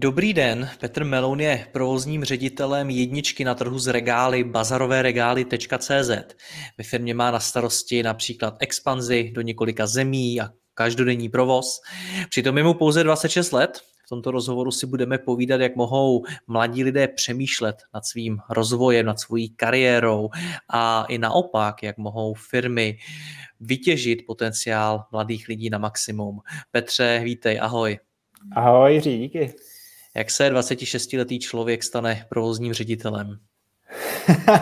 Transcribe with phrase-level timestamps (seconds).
[0.00, 6.10] Dobrý den, Petr Meloun je provozním ředitelem jedničky na trhu z regály bazarovéregály.cz.
[6.78, 11.80] Ve firmě má na starosti například expanzi do několika zemí a každodenní provoz.
[12.28, 13.80] Přitom je mu pouze 26 let.
[14.06, 19.20] V tomto rozhovoru si budeme povídat, jak mohou mladí lidé přemýšlet nad svým rozvojem, nad
[19.20, 20.28] svojí kariérou
[20.70, 22.98] a i naopak, jak mohou firmy
[23.60, 26.38] vytěžit potenciál mladých lidí na maximum.
[26.70, 27.98] Petře, vítej, ahoj.
[28.56, 29.54] Ahoj, díky.
[30.18, 33.38] Jak se 26-letý člověk stane provozním ředitelem?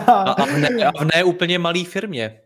[0.07, 2.41] A v ne, a v ne úplně malý firmě.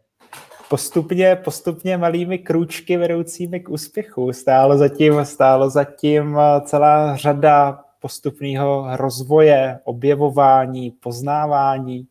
[0.69, 4.33] Postupně, postupně malými krůčky vedoucími k úspěchu.
[4.33, 12.07] Stálo zatím, stálo zatím celá řada postupného rozvoje, objevování, poznávání,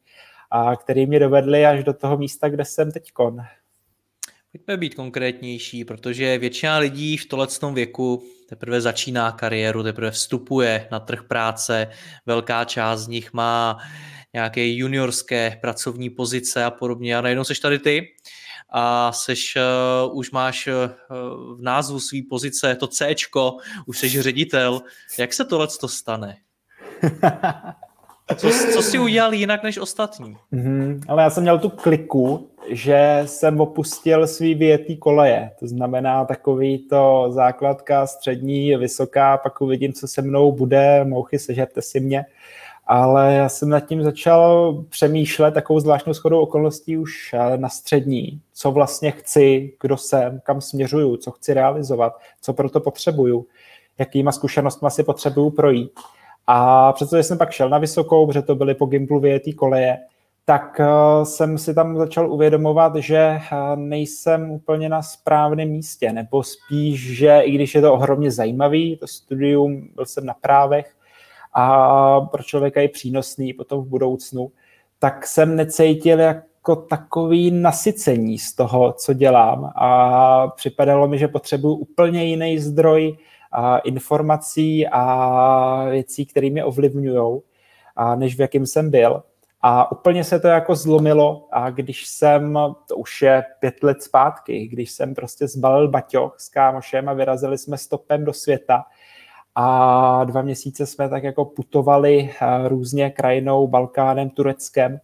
[0.51, 3.37] a který mě dovedli až do toho místa, kde jsem teďkon.
[4.53, 11.01] Pojďme být konkrétnější, protože většina lidí v tohletom věku teprve začíná kariéru, teprve vstupuje na
[11.01, 11.87] trh práce,
[12.27, 13.79] velká část z nich má
[14.33, 18.09] nějaké juniorské pracovní pozice a podobně a najednou seš tady ty
[18.73, 20.75] a seš, uh, už máš uh,
[21.57, 23.15] v názvu své pozice to C,
[23.87, 24.83] už jsi ředitel.
[25.19, 26.37] Jak se tohle to stane?
[28.37, 30.37] Co, co jsi udělal jinak než ostatní?
[30.53, 35.51] Mm-hmm, ale já jsem měl tu kliku, že jsem opustil svý větý koleje.
[35.61, 41.83] To znamená takový to základka střední, vysoká, pak uvidím, co se mnou bude, mouchy, sežerte
[41.83, 42.25] si mě.
[42.87, 48.41] Ale já jsem nad tím začal přemýšlet takovou zvláštnou schodou okolností už eh, na střední.
[48.55, 53.47] Co vlastně chci, kdo jsem, kam směřuju, co chci realizovat, co proto potřebuju,
[53.99, 55.93] jakýma zkušenostmi si potřebuju projít.
[56.53, 59.99] A přestože jsem pak šel na vysokou, protože to byly po Gimplu vyjetý koleje,
[60.45, 66.43] tak uh, jsem si tam začal uvědomovat, že uh, nejsem úplně na správném místě, nebo
[66.43, 70.95] spíš, že i když je to ohromně zajímavý, to studium, byl jsem na právech
[71.55, 74.51] a pro člověka je přínosný potom v budoucnu,
[74.99, 79.73] tak jsem necítil jako takový nasycení z toho, co dělám.
[79.75, 83.17] A připadalo mi, že potřebuji úplně jiný zdroj
[83.85, 87.41] informací a věcí, které mě ovlivňují,
[88.17, 89.23] než v jakým jsem byl.
[89.63, 92.59] A úplně se to jako zlomilo a když jsem,
[92.89, 97.59] to už je pět let zpátky, když jsem prostě zbalil baťoch s kámošem a vyrazili
[97.59, 98.85] jsme stopem do světa
[99.55, 105.01] a dva měsíce jsme tak jako putovali eh, různě krajinou, Balkánem, Tureckem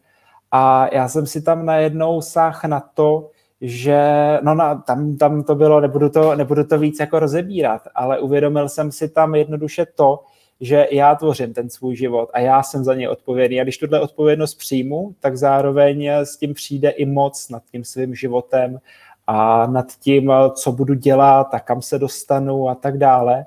[0.50, 3.30] a já jsem si tam najednou sáh na to,
[3.60, 3.98] že
[4.42, 8.68] no na, tam, tam to bylo, nebudu to, nebudu to víc jako rozebírat, ale uvědomil
[8.68, 10.24] jsem si tam jednoduše to,
[10.60, 13.60] že já tvořím ten svůj život a já jsem za něj odpovědný.
[13.60, 18.14] A když tuhle odpovědnost přijmu, tak zároveň s tím přijde i moc nad tím svým
[18.14, 18.80] životem
[19.26, 23.46] a nad tím, co budu dělat a kam se dostanu a tak dále.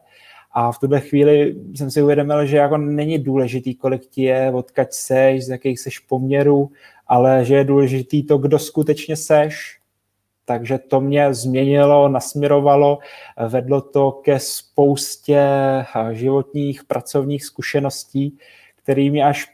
[0.51, 4.87] A v tuhle chvíli jsem si uvědomil, že jako není důležitý, kolik ti je, odkaď
[4.91, 6.71] seš, z jakých seš poměrů,
[7.07, 9.78] ale že je důležitý to, kdo skutečně seš
[10.49, 12.99] takže to mě změnilo, nasměrovalo,
[13.47, 15.47] vedlo to ke spoustě
[16.11, 18.37] životních, pracovních zkušeností,
[18.75, 19.47] které mě až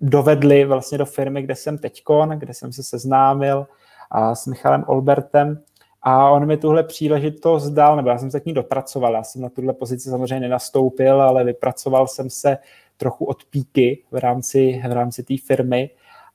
[0.00, 3.66] dovedly vlastně do firmy, kde jsem teďkon, kde jsem se seznámil
[4.10, 5.60] a s Michalem Olbertem.
[6.02, 9.14] A on mi tuhle příležitost dal, nebo já jsem se k ní dopracoval.
[9.14, 12.58] Já jsem na tuhle pozici samozřejmě nenastoupil, ale vypracoval jsem se
[12.96, 15.90] trochu od píky v rámci, v rámci té firmy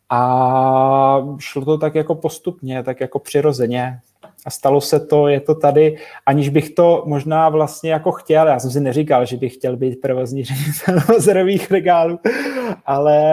[0.09, 4.00] a šlo to tak jako postupně, tak jako přirozeně.
[4.47, 8.47] A stalo se to, je to tady, aniž bych to možná vlastně jako chtěl.
[8.47, 12.19] Já jsem si neříkal, že bych chtěl být provozní ředitel zerových regálů,
[12.85, 13.23] ale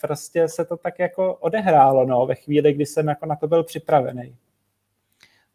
[0.00, 3.64] prostě se to tak jako odehrálo no, ve chvíli, kdy jsem jako na to byl
[3.64, 4.34] připravený.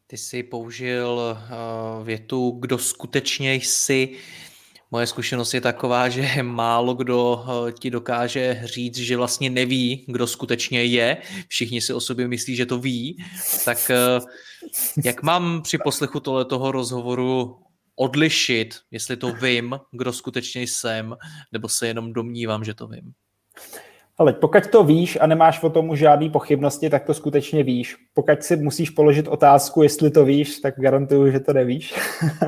[0.07, 4.09] Ty jsi použil uh, větu, kdo skutečně jsi.
[4.92, 10.28] Moje zkušenost je taková, že málo kdo eh, ti dokáže říct, že vlastně neví, kdo
[10.28, 11.18] skutečně je.
[11.48, 13.24] Všichni si o sobě myslí, že to ví.
[13.66, 14.19] Tak eh,
[15.04, 17.60] jak mám při poslechu toho rozhovoru
[17.95, 21.16] odlišit, jestli to vím, kdo skutečně jsem,
[21.51, 23.13] nebo se jenom domnívám, že to vím.
[24.19, 27.95] Ale pokud to víš a nemáš o tomu žádný pochybnosti, tak to skutečně víš.
[28.13, 31.93] Pokud si musíš položit otázku, jestli to víš, tak garantuju, že to nevíš.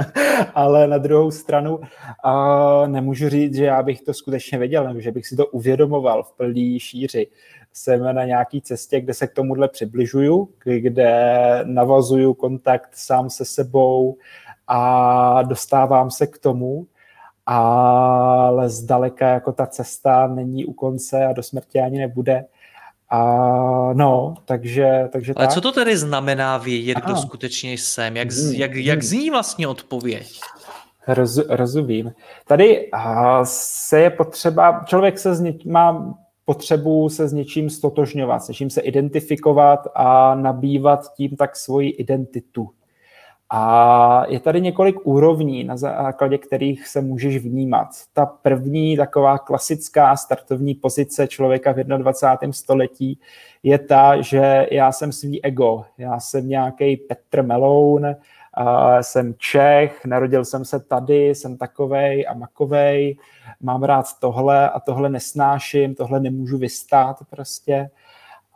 [0.53, 1.79] Ale na druhou stranu
[2.23, 6.23] a nemůžu říct, že já bych to skutečně věděl, nebo že bych si to uvědomoval
[6.23, 7.27] v plný šíři.
[7.73, 11.33] Jsem na nějaké cestě, kde se k tomuhle přibližuju, kde
[11.63, 14.17] navazuju kontakt sám se sebou
[14.67, 16.87] a dostávám se k tomu,
[17.49, 22.45] ale zdaleka jako ta cesta není u konce a do smrti ani nebude.
[23.09, 23.23] A
[23.93, 25.53] no, takže, takže Ale tak.
[25.53, 27.05] co to tedy znamená vědět, Aha.
[27.05, 28.17] kdo skutečně jsem?
[28.17, 28.53] Jak, hmm.
[28.53, 29.07] jak, jak hmm.
[29.07, 30.39] zní vlastně odpověď?
[31.07, 32.13] Roz, rozumím.
[32.47, 32.89] Tady
[33.43, 36.13] se je potřeba, člověk se z má
[36.45, 42.69] potřebu se s něčím stotožňovat, s něčím se identifikovat a nabývat tím tak svoji identitu.
[43.51, 47.87] A je tady několik úrovní, na základě kterých se můžeš vnímat.
[48.13, 52.53] Ta první taková klasická startovní pozice člověka v 21.
[52.53, 53.19] století
[53.63, 58.15] je ta, že já jsem svý ego, já jsem nějaký Petr Meloun,
[59.01, 63.17] jsem Čech, narodil jsem se tady, jsem takovej a makovej,
[63.61, 67.89] mám rád tohle a tohle nesnáším, tohle nemůžu vystát prostě.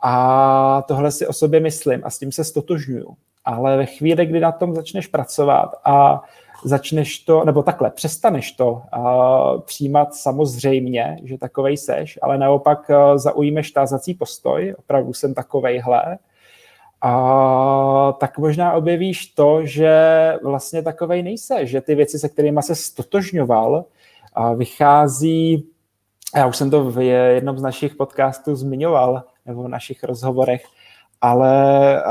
[0.02, 4.40] A tohle si o sobě myslím a s tím se stotožňuju ale ve chvíli, kdy
[4.40, 6.22] na tom začneš pracovat a
[6.64, 13.18] začneš to, nebo takhle, přestaneš to uh, přijímat samozřejmě, že takovej seš, ale naopak uh,
[13.18, 16.18] zaujmeš tázací postoj, opravdu jsem takovejhle,
[17.06, 19.92] a tak možná objevíš to, že
[20.42, 23.84] vlastně takovej nejse, že ty věci, se kterými se stotožňoval,
[24.56, 25.68] vychází,
[26.36, 30.64] já už jsem to v jednom z našich podcastů zmiňoval, nebo v našich rozhovorech,
[31.20, 32.02] ale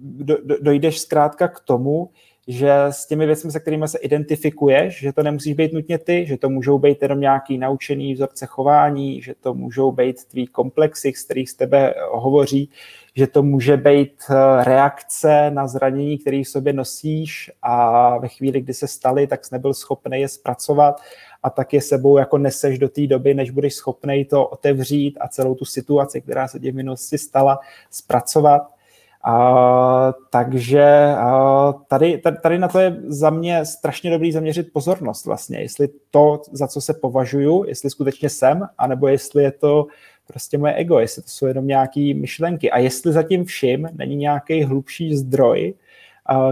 [0.00, 2.10] do, do, dojdeš zkrátka k tomu,
[2.48, 6.36] že s těmi věcmi, se kterými se identifikuješ, že to nemusíš být nutně ty, že
[6.36, 11.24] to můžou být jenom nějaký naučený vzorce chování, že to můžou být tvý komplexy, z
[11.24, 12.70] kterých z tebe hovoří,
[13.14, 18.60] že to může být eh, reakce na zranění, které v sobě nosíš a ve chvíli,
[18.60, 21.00] kdy se staly, tak jsi nebyl schopný je zpracovat
[21.42, 25.28] a tak je sebou jako neseš do té doby, než budeš schopný to otevřít a
[25.28, 27.58] celou tu situaci, která se tě v minulosti stala,
[27.90, 28.79] zpracovat.
[29.24, 35.60] A, takže a, tady, tady, na to je za mě strašně dobrý zaměřit pozornost vlastně,
[35.60, 39.86] jestli to, za co se považuju, jestli skutečně jsem, anebo jestli je to
[40.26, 44.64] prostě moje ego, jestli to jsou jenom nějaké myšlenky a jestli zatím vším není nějaký
[44.64, 45.74] hlubší zdroj,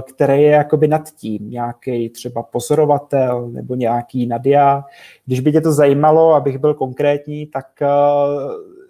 [0.03, 4.85] který je jakoby nad tím, nějaký třeba pozorovatel nebo nějaký nadia.
[5.27, 7.67] Když by tě to zajímalo, abych byl konkrétní, tak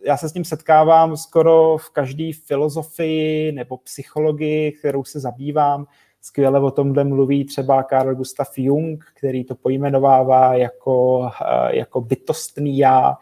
[0.08, 5.86] já se s tím setkávám skoro v každé filozofii nebo psychologii, kterou se zabývám.
[6.20, 12.78] Skvěle o tomhle mluví třeba Carl Gustav Jung, který to pojmenovává jako, eh, jako bytostný
[12.78, 13.16] já,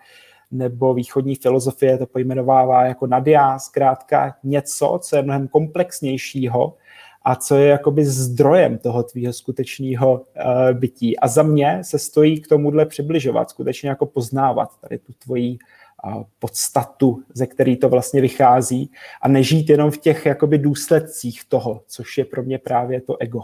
[0.51, 6.77] nebo východní filozofie to pojmenovává jako nadia, zkrátka něco, co je mnohem komplexnějšího
[7.25, 10.23] a co je jakoby zdrojem toho tvýho skutečného uh,
[10.73, 11.19] bytí.
[11.19, 15.59] A za mě se stojí k tomuhle přibližovat, skutečně jako poznávat tady tu tvoji
[16.39, 18.91] podstatu, ze který to vlastně vychází
[19.23, 23.41] a nežít jenom v těch jakoby důsledcích toho, což je pro mě právě to ego.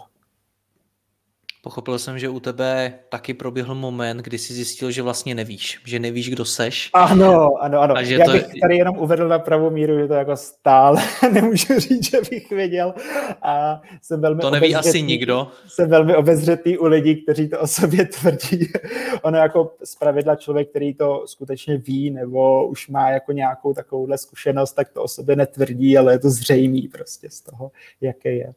[1.64, 5.98] Pochopil jsem, že u tebe taky proběhl moment, kdy jsi zjistil, že vlastně nevíš, že
[5.98, 6.90] nevíš, kdo seš.
[6.92, 7.96] Ano, ano, ano.
[7.96, 8.32] A že Já to...
[8.32, 11.02] bych tady jenom uvedl na pravou míru, že to jako stále
[11.32, 12.94] nemůžu říct, že bych věděl.
[13.42, 15.48] A jsem velmi to neví asi nikdo.
[15.66, 18.68] Jsem velmi obezřetý u lidí, kteří to o sobě tvrdí.
[19.22, 24.72] ono jako zpravidla člověk, který to skutečně ví, nebo už má jako nějakou takovouhle zkušenost,
[24.72, 28.52] tak to o sobě netvrdí, ale je to zřejmý prostě z toho, jaký je.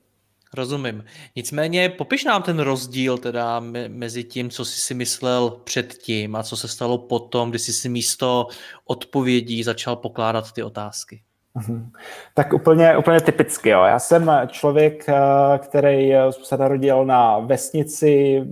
[0.55, 1.03] Rozumím.
[1.35, 6.57] Nicméně popiš nám ten rozdíl teda mezi tím, co jsi si myslel předtím a co
[6.57, 8.47] se stalo potom, kdy jsi si místo
[8.85, 11.21] odpovědí začal pokládat ty otázky.
[11.55, 11.91] Mhm.
[12.33, 13.69] Tak úplně, úplně typicky.
[13.69, 13.83] Jo.
[13.83, 15.13] Já jsem člověk, eh,
[15.57, 18.43] který se narodil na vesnici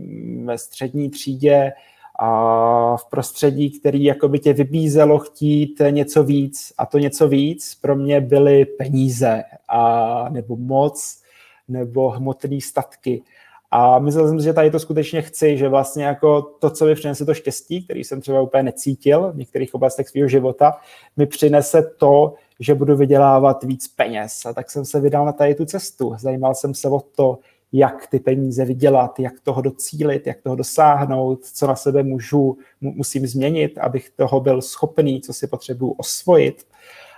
[0.43, 1.72] ve střední třídě
[2.19, 7.75] a v prostředí, který jako by tě vybízelo chtít něco víc a to něco víc
[7.81, 11.23] pro mě byly peníze a nebo moc
[11.67, 13.24] nebo hmotné statky.
[13.72, 16.96] A myslel jsem si, že tady to skutečně chci, že vlastně jako to, co mi
[16.96, 20.74] přinese to štěstí, který jsem třeba úplně necítil v některých oblastech svého života,
[21.17, 24.46] mi přinese to, že budu vydělávat víc peněz.
[24.46, 26.15] A tak jsem se vydal na tady tu cestu.
[26.20, 27.39] Zajímal jsem se o to,
[27.72, 33.27] jak ty peníze vydělat, jak toho docílit, jak toho dosáhnout, co na sebe můžu, musím
[33.27, 36.67] změnit, abych toho byl schopný, co si potřebuji osvojit.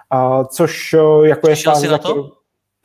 [0.09, 2.31] A což jako je fáze, na to?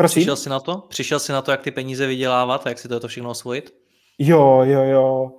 [0.01, 0.21] Prosím?
[0.21, 0.77] Přišel jsi na to?
[0.89, 3.75] Přišel jsi na to, jak ty peníze vydělávat a jak si to všechno osvojit?
[4.19, 5.33] Jo, jo, jo.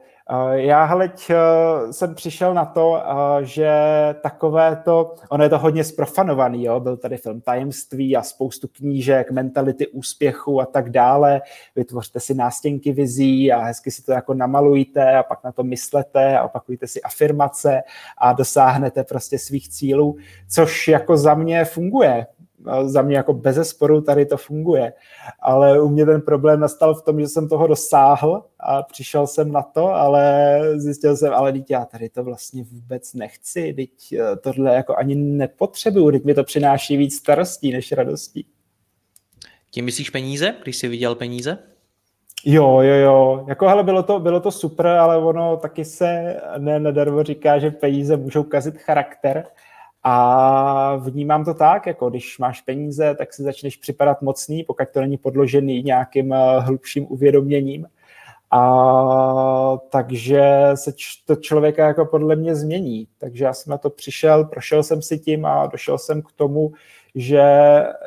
[0.51, 3.71] Já hleď eh, jsem přišel na to, eh, že
[4.23, 6.79] takové to, ono je to hodně sprofanovaný, jo?
[6.79, 11.41] byl tady film Tajemství a spoustu knížek, mentality úspěchu a tak dále.
[11.75, 16.37] Vytvořte si nástěnky vizí a hezky si to jako namalujte a pak na to myslete
[16.37, 17.81] a opakujte si afirmace
[18.17, 20.17] a dosáhnete prostě svých cílů,
[20.49, 22.25] což jako za mě funguje
[22.83, 24.93] za mě jako bez sporu tady to funguje.
[25.39, 29.51] Ale u mě ten problém nastal v tom, že jsem toho dosáhl a přišel jsem
[29.51, 34.35] na to, ale zjistil jsem, ale teď já tady to vlastně vůbec nechci, teď eh,
[34.35, 38.45] tohle jako ani nepotřebuju, teď mi to přináší víc starostí než radostí.
[39.71, 41.57] Tím myslíš peníze, když jsi viděl peníze?
[42.45, 43.45] Jo, jo, jo.
[43.47, 47.71] Jako, hele, bylo to, bylo to super, ale ono taky se ne nedarmo říká, že
[47.71, 49.45] peníze můžou kazit charakter.
[50.03, 55.01] A vnímám to tak, jako když máš peníze, tak si začneš připadat mocný, pokud to
[55.01, 57.87] není podložený nějakým eh, hlubším uvědoměním.
[58.51, 60.43] A takže
[60.75, 60.93] se
[61.25, 63.07] to člověka jako podle mě změní.
[63.17, 66.71] Takže já jsem na to přišel, prošel jsem si tím a došel jsem k tomu,
[67.15, 67.43] že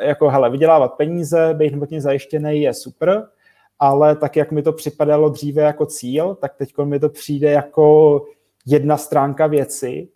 [0.00, 3.28] jako hele, vydělávat peníze, být hmotně zajištěný je super,
[3.78, 8.20] ale tak, jak mi to připadalo dříve jako cíl, tak teď mi to přijde jako
[8.66, 10.08] jedna stránka věci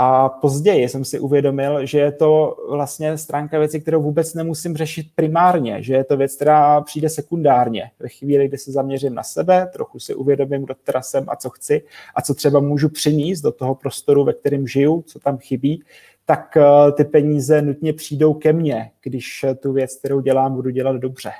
[0.00, 5.06] a později jsem si uvědomil, že je to vlastně stránka věci, kterou vůbec nemusím řešit
[5.14, 7.90] primárně, že je to věc, která přijde sekundárně.
[7.98, 11.50] Ve chvíli, kdy se zaměřím na sebe, trochu si uvědomím, kdo teda jsem a co
[11.50, 11.82] chci
[12.14, 15.82] a co třeba můžu přinést do toho prostoru, ve kterém žiju, co tam chybí,
[16.26, 20.96] tak eh, ty peníze nutně přijdou ke mně, když tu věc, kterou dělám, budu dělat
[20.96, 21.30] dobře.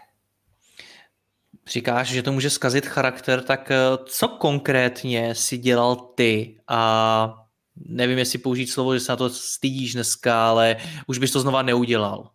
[1.69, 7.48] Říkáš, že to může zkazit charakter, tak eh, co konkrétně si dělal ty a
[7.87, 11.63] nevím, jestli použít slovo, že se na to stydíš dneska, ale už bys to znova
[11.63, 12.31] neudělal.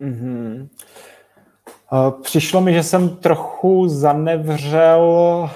[0.00, 0.68] Mm-hmm.
[2.22, 5.50] Přišlo mi, že jsem trochu zanevřel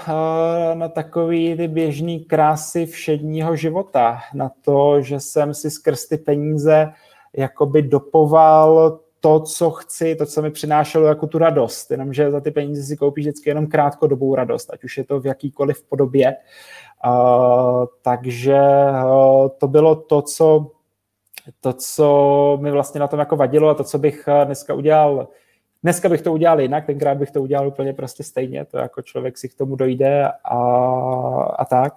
[0.74, 6.92] na takový ty běžný krásy všedního života, na to, že jsem si skrz ty peníze
[7.36, 12.50] jakoby dopoval to, co chci, to, co mi přinášelo jako tu radost, jenomže za ty
[12.50, 16.26] peníze si koupíš vždycky jenom krátkodobou radost, ať už je to v jakýkoliv podobě.
[16.26, 16.42] Uh,
[18.02, 18.60] takže
[19.04, 20.70] uh, to bylo to co,
[21.60, 25.28] to, co mi vlastně na tom jako vadilo a to, co bych uh, dneska udělal
[25.82, 29.38] Dneska bych to udělal jinak, tenkrát bych to udělal úplně prostě stejně, to jako člověk
[29.38, 30.58] si k tomu dojde a,
[31.58, 31.94] a tak.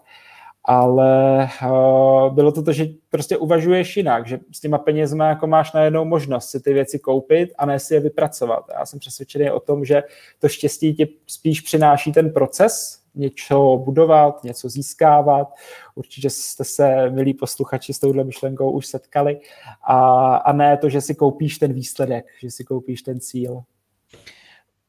[0.64, 5.74] Ale uh, bylo to to, že prostě uvažuješ jinak, že s těma penězma jako máš
[5.74, 8.66] najednou možnost si ty věci koupit a ne si je vypracovat.
[8.80, 10.04] Já jsem přesvědčený o tom, že
[10.40, 15.54] to štěstí ti spíš přináší ten proces, něco budovat, něco získávat.
[15.96, 19.40] Určitě jste se, milí posluchači, s touhle myšlenkou už setkali.
[19.84, 23.64] A, a ne to, že si koupíš ten výsledek, že si koupíš ten cíl.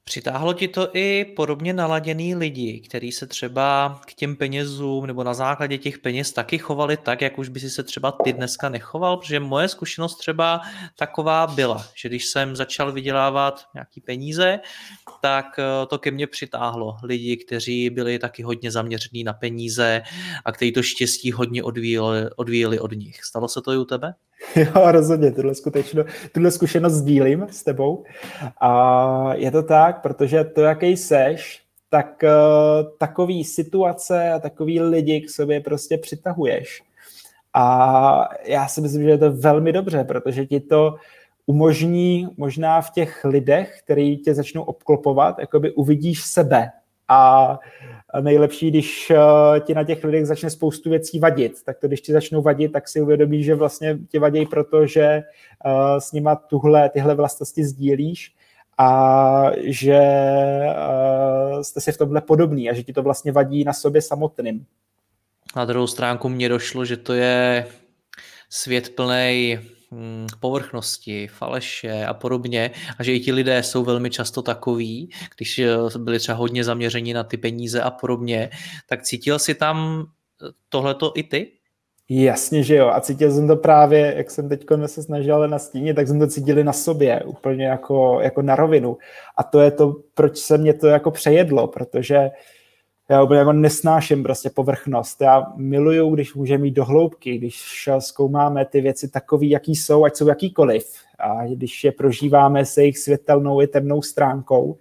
[0.08, 5.34] Přitáhlo ti to i podobně naladěný lidi, kteří se třeba k těm penězům nebo na
[5.34, 9.16] základě těch peněz taky chovali tak, jak už by si se třeba ty dneska nechoval,
[9.16, 10.60] protože moje zkušenost třeba
[10.96, 14.60] taková byla, že když jsem začal vydělávat nějaký peníze,
[15.22, 20.02] tak eh, to ke mně přitáhlo lidi, kteří byli taky hodně zaměření na peníze
[20.44, 23.25] a kteří to štěstí hodně odvíjeli, odvíjeli od nich.
[23.25, 24.14] Stalo se to i u tebe?
[24.57, 28.05] Jo, rozhodně, tuhle, skutečno, tuhle zkušenost sdílím s tebou.
[28.61, 35.21] A je to tak, protože to, jaký seš, tak uh, takový situace a takový lidi
[35.21, 36.83] k sobě prostě přitahuješ.
[37.55, 40.97] A já si myslím, že je to velmi dobře, protože ti to
[41.47, 46.71] umožní možná v těch lidech, který tě začnou obklopovat, jakoby uvidíš sebe.
[47.08, 47.58] A
[48.20, 51.62] nejlepší, když eh, ti na těch lidech začne spoustu věcí vadit.
[51.64, 55.02] Tak to, když ti začnou vadit, tak si uvědomíš, že vlastně ti vadí proto, že
[55.02, 55.22] eh,
[55.98, 58.34] s nima tuhle, tyhle vlastnosti sdílíš
[58.78, 63.72] a že eh, jste si v tomhle podobný a že ti to vlastně vadí na
[63.72, 64.66] sobě samotným.
[65.56, 67.66] Na druhou stránku mě došlo, že to je
[68.50, 69.58] svět plný
[70.40, 75.61] povrchnosti, faleše a podobně a že i ti lidé jsou velmi často takový, když
[75.99, 78.50] byli třeba hodně zaměřeni na ty peníze a podobně,
[78.88, 80.07] tak cítil si tam
[80.69, 81.52] tohleto i ty?
[82.09, 82.88] Jasně, že jo.
[82.88, 86.64] A cítil jsem to právě, jak jsem teď se snažil nastínit, tak jsem to cítili
[86.64, 88.97] na sobě, úplně jako, jako na rovinu.
[89.37, 92.31] A to je to, proč se mě to jako přejedlo, protože
[93.10, 95.20] já úplně jako nesnáším prostě povrchnost.
[95.20, 100.16] Já miluju, když můžeme mít do hloubky, když zkoumáme ty věci takový, jaký jsou, ať
[100.16, 100.92] jsou jakýkoliv.
[101.18, 104.76] A když je prožíváme se jejich světelnou i temnou stránkou.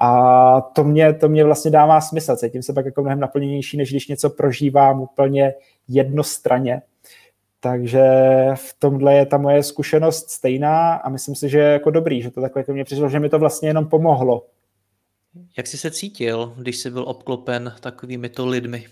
[0.00, 2.36] A to mě, to mě vlastně dává smysl.
[2.36, 5.54] Cítím se pak jako mnohem naplněnější, než když něco prožívám úplně
[5.88, 6.82] jednostranně.
[7.60, 8.04] Takže
[8.54, 12.30] v tomhle je ta moje zkušenost stejná a myslím si, že je jako dobrý, že
[12.30, 14.42] to takhle ke mně přišlo, že mi to vlastně jenom pomohlo.
[15.56, 18.86] Jak jsi se cítil, když jsi byl obklopen takovými to lidmi?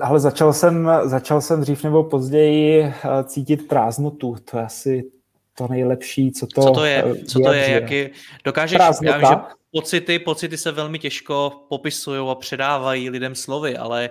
[0.00, 2.94] Ale začal jsem, začal jsem dřív nebo později eh,
[3.24, 4.36] cítit prázdnotu.
[4.50, 5.12] To je asi
[5.54, 7.24] to nejlepší, co to Co to je?
[7.24, 7.70] Co to je?
[7.70, 8.08] Jaký,
[8.44, 9.18] dokážeš, Prázdnota.
[9.18, 14.10] já vím, že pocity, pocity se velmi těžko popisují a předávají lidem slovy, ale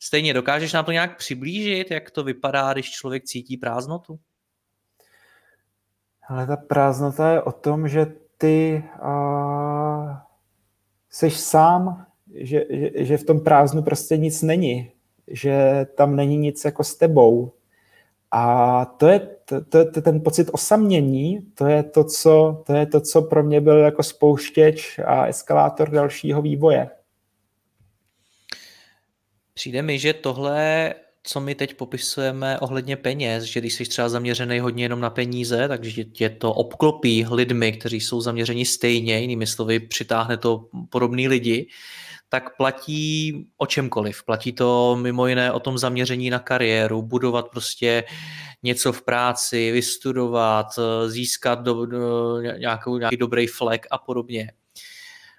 [0.00, 4.18] stejně dokážeš nám to nějak přiblížit, jak to vypadá, když člověk cítí prázdnotu?
[6.28, 8.06] Ale ta prázdnota je o tom, že
[8.42, 10.16] ty uh,
[11.10, 14.92] seš sám, že, že, že v tom prázdnu prostě nic není,
[15.26, 17.52] že tam není nic jako s tebou.
[18.30, 22.86] A to je, to, to, to, ten pocit osamění, to je to, co, to je
[22.86, 26.90] to, co pro mě byl jako spouštěč a eskalátor dalšího vývoje.
[29.54, 34.60] Přijde mi, že tohle co my teď popisujeme ohledně peněz, že když jsi třeba zaměřený
[34.60, 39.80] hodně jenom na peníze, takže tě to obklopí lidmi, kteří jsou zaměřeni stejně, jinými slovy
[39.80, 41.68] přitáhne to podobný lidi,
[42.28, 44.22] tak platí o čemkoliv.
[44.24, 48.04] Platí to mimo jiné o tom zaměření na kariéru, budovat prostě
[48.62, 50.66] něco v práci, vystudovat,
[51.06, 54.52] získat do, do, nějakou, nějaký dobrý flek a podobně.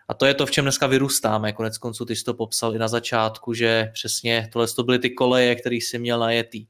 [0.09, 1.53] A to je to, v čem dneska vyrůstáme.
[1.53, 5.09] Konec konců ty jsi to popsal i na začátku, že přesně tohle to byly ty
[5.09, 6.67] koleje, které jsi měl najetý.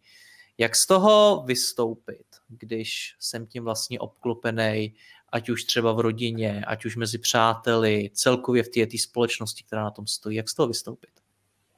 [0.57, 4.93] Jak z toho vystoupit, když jsem tím vlastně obklopený,
[5.29, 9.91] ať už třeba v rodině, ať už mezi přáteli, celkově v té společnosti, která na
[9.91, 10.37] tom stojí.
[10.37, 11.09] Jak z toho vystoupit?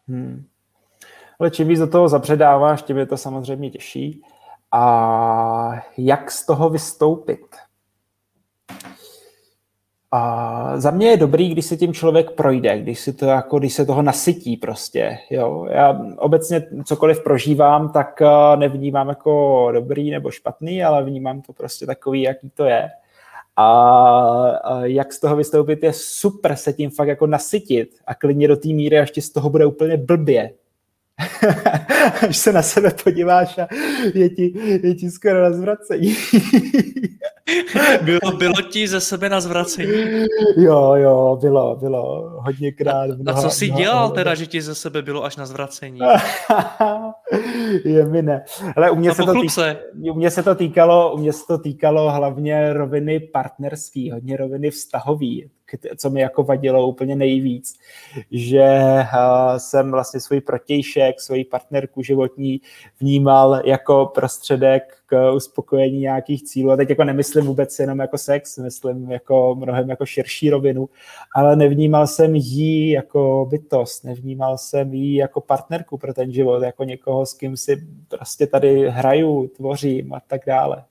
[0.07, 0.45] Hmm.
[1.39, 4.21] Ale čím víc do toho zapředáváš, tím je to samozřejmě těžší.
[4.71, 7.55] A jak z toho vystoupit?
[10.15, 13.73] A za mě je dobrý, když se tím člověk projde, když, si to jako, když
[13.73, 15.17] se toho nasytí prostě.
[15.29, 15.67] Jo.
[15.69, 21.85] Já obecně cokoliv prožívám, tak eh, nevnímám jako dobrý nebo špatný, ale vnímám to prostě
[21.85, 22.89] takový, jaký to je.
[23.57, 28.55] A jak z toho vystoupit je super se tím fakt jako nasytit a klidně do
[28.55, 30.51] té míry, až ti z toho bude úplně blbě,
[32.29, 33.67] Až se na sebe podíváš a
[34.13, 36.15] je ti, je ti skoro na zvracení.
[38.01, 39.91] bylo, bylo ti ze sebe na zvracení?
[40.57, 42.29] Jo, jo, bylo, bylo.
[42.41, 43.09] Hodněkrát.
[43.27, 45.45] A, a co jsi mnoha, dělal mnoha, teda, že ti ze sebe bylo až na
[45.45, 45.99] zvracení?
[47.85, 48.43] je mi ne.
[48.75, 49.51] Ale u mě, se to, týk,
[50.11, 54.71] u mě se to týkalo, u mě se to týkalo hlavně roviny partnerský, hodně roviny
[54.71, 55.49] vztahový
[55.97, 57.73] co mi jako vadilo úplně nejvíc,
[58.31, 58.79] že
[59.57, 62.61] jsem vlastně svůj protějšek, svoji partnerku životní
[62.99, 66.71] vnímal jako prostředek k uspokojení nějakých cílů.
[66.71, 70.89] A teď jako nemyslím vůbec jenom jako sex, myslím jako mnohem jako širší rovinu,
[71.35, 76.83] ale nevnímal jsem jí jako bytost, nevnímal jsem jí jako partnerku pro ten život, jako
[76.83, 80.83] někoho, s kým si prostě tady hraju, tvořím a tak dále.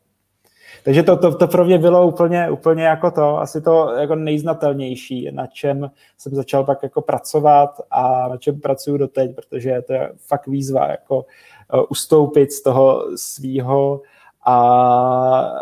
[0.85, 5.31] Takže to, to, to pro mě bylo úplně, úplně jako to, asi to jako nejznatelnější,
[5.33, 10.13] na čem jsem začal pak jako pracovat a na čem pracuju doteď, protože to je
[10.27, 14.03] fakt výzva jako uh, ustoupit z toho svýho
[14.47, 15.53] a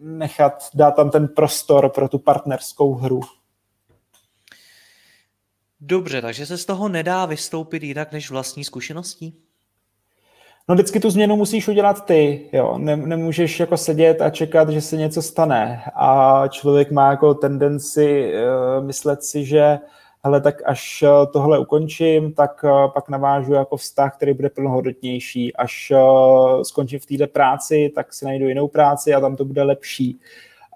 [0.00, 3.20] nechat, dát tam ten prostor pro tu partnerskou hru.
[5.80, 9.45] Dobře, takže se z toho nedá vystoupit jinak než vlastní zkušeností?
[10.68, 12.78] No vždycky tu změnu musíš udělat ty, jo.
[12.78, 15.82] nemůžeš jako sedět a čekat, že se něco stane.
[15.94, 19.78] A člověk má jako tendenci uh, myslet si, že
[20.24, 25.56] hele, tak až eh, tohle ukončím, tak uh, pak navážu jako vztah, který bude plnohodnotnější.
[25.56, 29.62] Až uh, skončím v této práci, tak si najdu jinou práci a tam to bude
[29.62, 30.20] lepší.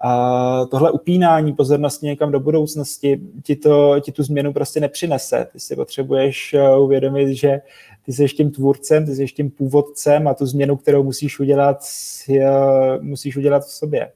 [0.03, 5.47] A tohle upínání pozornosti někam do budoucnosti ti, to, ti tu změnu prostě nepřinese.
[5.53, 7.61] Ty si potřebuješ uvědomit, že
[8.05, 11.77] ty jsi tím tvůrcem, ty jsi tím původcem a tu změnu, kterou musíš udělat,
[13.01, 14.11] musíš udělat v sobě.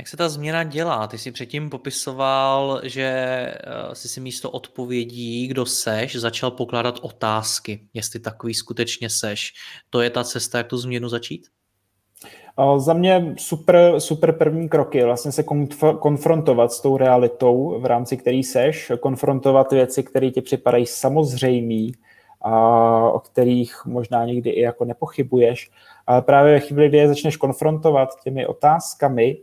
[0.00, 1.06] Jak se ta změna dělá?
[1.06, 7.88] Ty jsi předtím popisoval, že eh, jsi si místo odpovědí, kdo seš, začal pokládat otázky,
[7.94, 9.52] jestli takový skutečně seš.
[9.90, 11.46] To je ta cesta, jak tu změnu začít?
[12.76, 18.16] Za mě super, super první kroky, vlastně se konf- konfrontovat s tou realitou, v rámci
[18.16, 21.92] který seš, konfrontovat věci, které ti připadají samozřejmé,
[22.40, 22.52] a
[23.10, 25.70] o kterých možná někdy i jako nepochybuješ.
[26.06, 29.36] Ale právě ve chvíli, kdy je začneš konfrontovat těmi otázkami,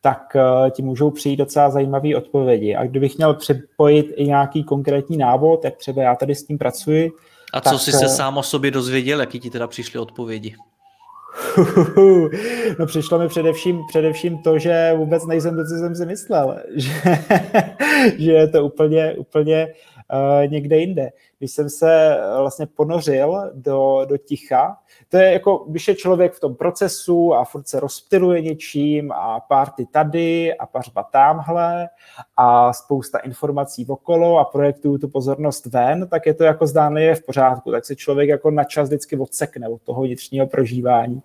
[0.00, 2.74] tak eh, ti můžou přijít docela zajímavé odpovědi.
[2.74, 7.10] A kdybych měl připojit i nějaký konkrétní návod, tak třeba já tady s tím pracuji.
[7.52, 10.54] A co tak, jsi se eh, sám o sobě dozvěděl, jaký ti teda přišly odpovědi?
[12.78, 16.58] No přišlo mi především, především to, že vůbec nejsem to, co jsem si myslel.
[16.76, 16.92] Že,
[18.18, 19.68] že je to úplně, úplně
[20.46, 21.10] někde jinde.
[21.38, 24.76] Když jsem se vlastně ponořil do, do ticha,
[25.08, 29.40] to je jako, když je člověk v tom procesu a furt se rozptiluje něčím a
[29.40, 31.88] párty tady a pařba tamhle
[32.36, 37.26] a spousta informací okolo a projektuju tu pozornost ven, tak je to jako zdánlivě v
[37.26, 37.70] pořádku.
[37.70, 41.22] Tak se člověk jako na čas vždycky odsekne od toho vnitřního prožívání.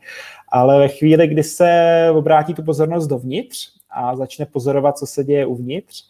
[0.49, 5.45] Ale ve chvíli, kdy se obrátí tu pozornost dovnitř a začne pozorovat, co se děje
[5.45, 6.03] uvnitř,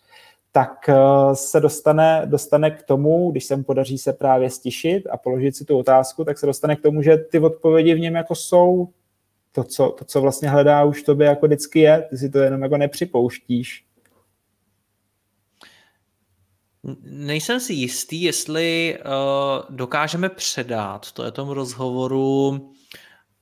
[0.52, 0.96] tak eh,
[1.34, 5.66] se dostane, dostane k tomu, když se mu podaří se právě stišit a položit si
[5.66, 8.90] tu otázku, tak se dostane k tomu, že ty odpovědi v něm jako jsou
[9.52, 12.62] to, co, to, co vlastně hledá už tobě jako vždycky je, ty si to jenom
[12.62, 13.86] jako nepřipouštíš.
[17.04, 22.72] Nejsem si jistý, jestli uh, dokážeme předat, to je tomu rozhovoru,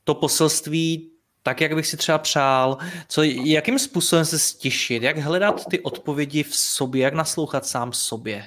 [0.04, 1.17] to poselství
[1.48, 6.44] tak, jak bych si třeba přál, co, jakým způsobem se stišit, jak hledat ty odpovědi
[6.44, 8.44] v sobě, jak naslouchat sám sobě.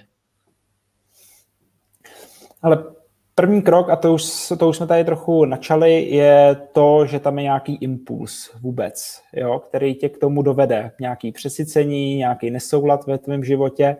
[2.62, 2.84] Ale
[3.34, 7.38] první krok, a to už, to už jsme tady trochu načali, je to, že tam
[7.38, 10.92] je nějaký impuls vůbec, jo, který tě k tomu dovede.
[11.00, 13.96] Nějaký přesycení, nějaký nesoulad ve tvém životě.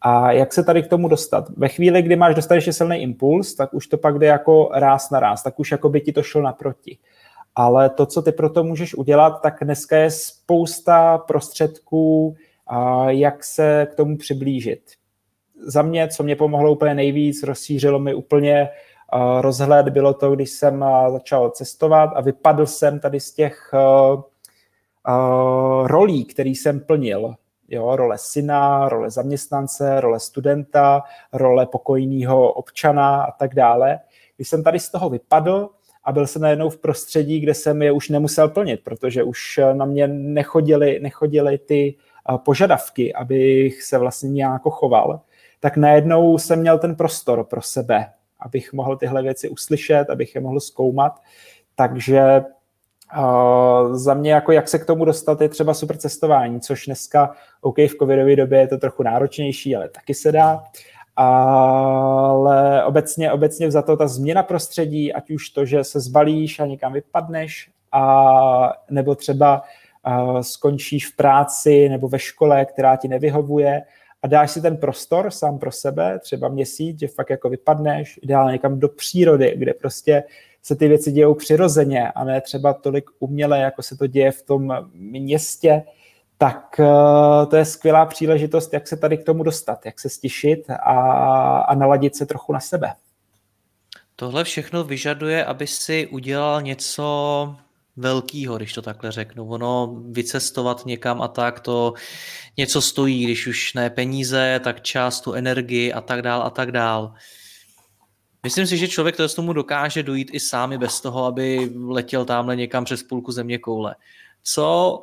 [0.00, 1.44] A jak se tady k tomu dostat?
[1.56, 5.20] Ve chvíli, kdy máš dostatečně silný impuls, tak už to pak jde jako ráz na
[5.20, 6.98] ráz, tak už jako by ti to šlo naproti.
[7.58, 12.36] Ale to, co ty pro to můžeš udělat, tak dneska je spousta prostředků,
[13.06, 14.80] jak se k tomu přiblížit.
[15.66, 18.68] Za mě, co mě pomohlo úplně nejvíc, rozšířilo mi úplně
[19.40, 23.74] rozhled, bylo to, když jsem začal cestovat a vypadl jsem tady z těch
[25.84, 27.34] rolí, který jsem plnil.
[27.68, 33.98] Jo, role syna, role zaměstnance, role studenta, role pokojného občana a tak dále.
[34.36, 35.68] Když jsem tady z toho vypadl,
[36.06, 39.84] a byl jsem najednou v prostředí, kde jsem je už nemusel plnit, protože už na
[39.84, 41.94] mě nechodily, nechodily ty
[42.44, 45.20] požadavky, abych se vlastně nějak choval,
[45.60, 48.06] tak najednou jsem měl ten prostor pro sebe,
[48.40, 51.20] abych mohl tyhle věci uslyšet, abych je mohl zkoumat.
[51.74, 52.44] Takže
[53.18, 57.34] Uh, za mě, jako jak se k tomu dostat, je třeba super cestování, což dneska,
[57.60, 60.64] OK, v covidové době je to trochu náročnější, ale taky se dá
[61.16, 66.66] ale obecně, obecně za to ta změna prostředí, ať už to, že se zbalíš a
[66.66, 69.62] někam vypadneš, a, nebo třeba
[70.04, 73.82] a, skončíš v práci nebo ve škole, která ti nevyhovuje
[74.22, 78.52] a dáš si ten prostor sám pro sebe, třeba měsíc, že fakt jako vypadneš, ideálně
[78.52, 80.24] někam do přírody, kde prostě
[80.62, 84.42] se ty věci dějou přirozeně a ne třeba tolik uměle, jako se to děje v
[84.42, 85.82] tom městě,
[86.38, 90.70] tak uh, to je skvělá příležitost, jak se tady k tomu dostat, jak se stišit
[90.70, 91.00] a,
[91.58, 92.94] a naladit se trochu na sebe.
[94.16, 97.56] Tohle všechno vyžaduje, aby si udělal něco
[97.96, 99.48] velkýho, když to takhle řeknu.
[99.48, 101.94] Ono vycestovat někam a tak, to
[102.56, 106.72] něco stojí, když už ne peníze, tak čas, tu energii a tak dál a tak
[106.72, 107.14] dál.
[108.42, 112.24] Myslím si, že člověk to z tomu dokáže dojít i sám bez toho, aby letěl
[112.24, 113.94] tamhle někam přes půlku země koule.
[114.42, 114.98] Co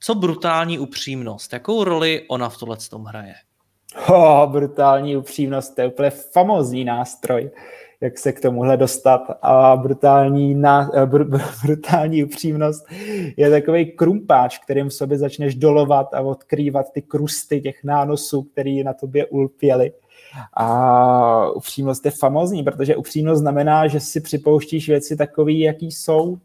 [0.00, 1.52] co brutální upřímnost?
[1.52, 3.34] Jakou roli ona v tohle tom hraje?
[4.08, 7.50] Oh, brutální upřímnost, to je úplně famózní nástroj,
[8.00, 9.20] jak se k tomuhle dostat.
[9.42, 12.86] A brutální, ná, eh, br, br, brutální upřímnost
[13.36, 18.82] je takový krumpáč, kterým v sobě začneš dolovat a odkrývat ty krusty těch nánosů, které
[18.84, 19.92] na tobě ulpěly.
[20.52, 26.38] A upřímnost je famózní, protože upřímnost znamená, že si připouštíš věci takové, jaký jsou,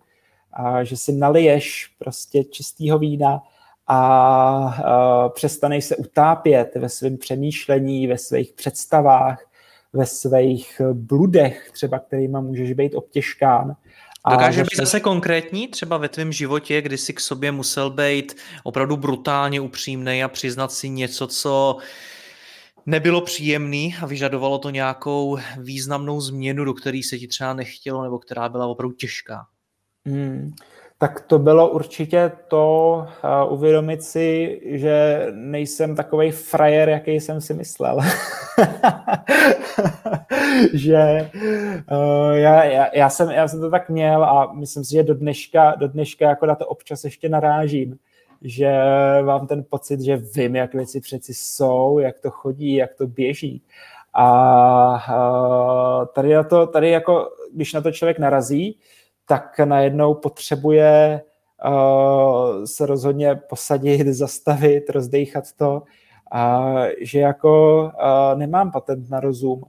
[0.54, 3.42] a že si naliješ prostě čistého vína
[3.88, 9.46] a, a přestaneš se utápět ve svém přemýšlení, ve svých představách,
[9.94, 13.76] ve svých bludech, třeba kterýma můžeš být obtěžkán.
[14.32, 18.98] Dokáže být zase konkrétní, třeba ve tvém životě, kdy jsi k sobě musel být opravdu
[18.98, 21.78] brutálně upřímný a přiznat si něco, co
[22.86, 28.20] nebylo příjemný a vyžadovalo to nějakou významnou změnu, do které se ti třeba nechtělo, nebo
[28.20, 29.46] která byla opravdu těžká.
[30.10, 30.54] Hmm.
[30.98, 33.06] Tak to bylo určitě to
[33.46, 38.00] uh, uvědomit si, že nejsem takový frajer, jaký jsem si myslel.
[40.74, 41.30] že
[41.92, 45.14] uh, já, já, já, jsem, já jsem to tak měl a myslím si, že do
[45.14, 47.98] dneška, do dneška jako na to občas ještě narážím,
[48.42, 48.72] že
[49.26, 53.62] mám ten pocit, že vím, jak věci přeci jsou, jak to chodí, jak to běží.
[54.14, 58.78] A uh, tady, na to, tady jako, když na to člověk narazí,
[59.30, 61.22] tak najednou potřebuje
[61.66, 65.84] uh, se rozhodně posadit, zastavit, rozdejchat to,
[66.32, 69.64] a že jako uh, nemám patent na rozum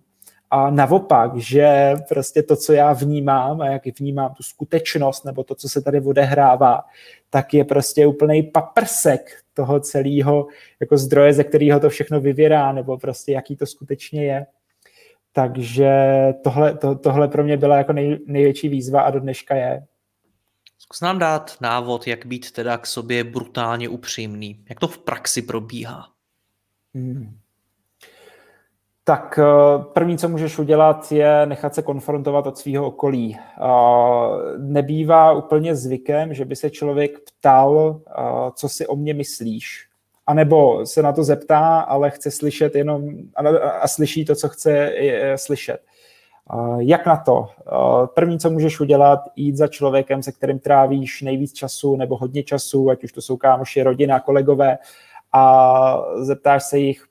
[0.50, 5.54] a naopak, že prostě to, co já vnímám a jak vnímám tu skutečnost nebo to,
[5.54, 6.84] co se tady odehrává,
[7.30, 10.46] tak je prostě úplný paprsek toho celého
[10.80, 14.46] jako zdroje, ze kterého to všechno vyvěrá, nebo prostě jaký to skutečně je.
[15.32, 15.92] Takže
[16.44, 19.86] tohle, to, tohle pro mě byla jako nej, největší výzva a do dneška je.
[20.78, 24.64] Zkus nám dát návod, jak být teda k sobě brutálně upřímný.
[24.68, 26.08] Jak to v praxi probíhá?
[26.94, 27.36] Hmm.
[29.04, 33.38] Tak eh, první, co můžeš udělat, je nechat se konfrontovat od svého okolí.
[33.38, 33.64] Eh,
[34.58, 38.12] nebývá úplně zvykem, že by se člověk ptal, eh,
[38.54, 39.89] co si o mě myslíš.
[40.30, 43.08] A nebo se na to zeptá, ale chce slyšet jenom
[43.80, 44.92] a slyší to, co chce
[45.36, 45.78] slyšet.
[46.78, 47.48] Jak na to?
[48.14, 52.90] První, co můžeš udělat, jít za člověkem, se kterým trávíš nejvíc času nebo hodně času,
[52.90, 54.78] ať už to jsou kámoši, rodina, kolegové,
[55.32, 57.04] a zeptáš se jich,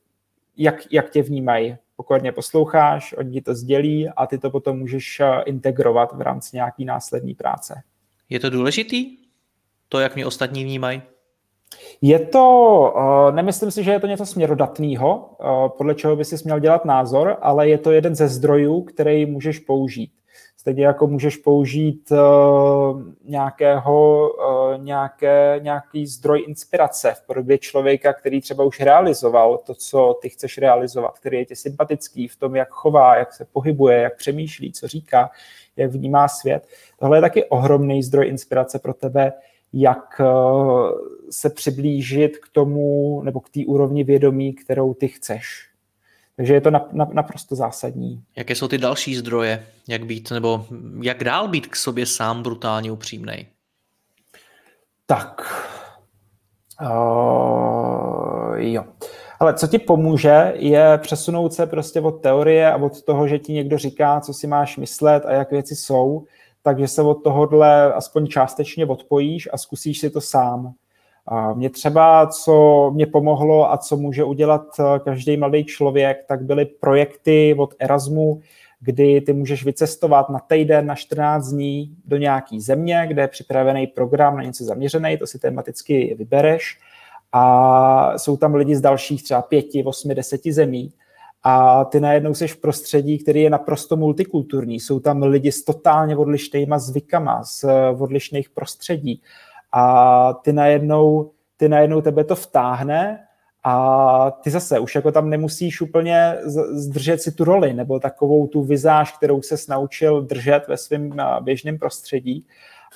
[0.58, 1.77] jak, jak tě vnímají.
[1.95, 6.86] Pokojně posloucháš, oni ti to sdělí a ty to potom můžeš integrovat v rámci nějaký
[6.86, 7.82] následní práce.
[8.29, 9.17] Je to důležitý?
[9.89, 11.01] To, jak mě ostatní vnímají?
[12.01, 16.36] Je to, eh, nemyslím si, že je to něco směrodatného, eh, podle čeho by si
[16.43, 20.12] měl dělat názor, ale je to jeden ze zdrojů, který můžeš použít.
[20.58, 24.29] Stejně jako můžeš použít uh, nějakého,
[24.77, 30.58] nějaké, nějaký zdroj inspirace v podobě člověka, který třeba už realizoval to, co ty chceš
[30.58, 34.88] realizovat, který je ti sympatický v tom, jak chová, jak se pohybuje, jak přemýšlí, co
[34.88, 35.29] říká,
[35.77, 36.67] jak vnímá svět.
[36.99, 39.34] Tohle je taky ohromný zdroj inspirace pro tebe,
[39.73, 40.91] jak uh,
[41.29, 45.69] se přiblížit k tomu nebo k té úrovni vědomí, kterou ty chceš.
[46.36, 46.71] Takže je to
[47.13, 48.23] naprosto zásadní.
[48.38, 50.65] Jaké jsou ty další zdroje, jak být, nebo
[51.01, 53.47] jak dál být k sobě sám brutálně upřímný?
[55.05, 55.41] Tak,
[56.82, 58.84] uh, jo.
[59.39, 63.53] Ale co ti pomůže, je přesunout se prostě od teorie a od toho, že ti
[63.53, 66.25] někdo říká, co si máš myslet a jak věci jsou,
[66.69, 70.73] takže se od tohohle aspoň částečně odpojíš a zkusíš si to sám.
[71.53, 76.65] Mě třeba, co mě pomohlo a co může udělat eh, každý mladý člověk, tak byly
[76.65, 78.41] projekty od Erasmu,
[78.79, 83.88] kdy ty můžeš vycestovat na týden, na 14 dní do nějaký země, kde je připravený
[83.88, 86.79] program na něco zaměřený, to si tematicky vybereš
[87.32, 90.93] a jsou tam lidi z dalších třeba pěti, osmi, deseti zemí
[91.43, 94.80] a ty najednou jsi v prostředí, který je naprosto multikulturní.
[94.80, 99.21] Jsou tam lidi s totálně odlišnýma zvykama, z eh, odlišných prostředí
[99.71, 103.25] a ty najednou, ty najednou tebe to vtáhne
[103.63, 106.38] a ty zase už jako tam nemusíš úplně
[106.71, 111.78] zdržet si tu roli nebo takovou tu vizáž, kterou se naučil držet ve svém běžném
[111.78, 112.45] prostředí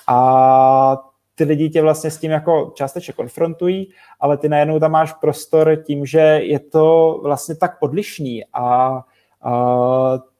[0.06, 5.12] a ty lidi tě vlastně s tím jako částečně konfrontují, ale ty najednou tam máš
[5.12, 9.00] prostor tím, že je to vlastně tak odlišný a,
[9.42, 9.52] a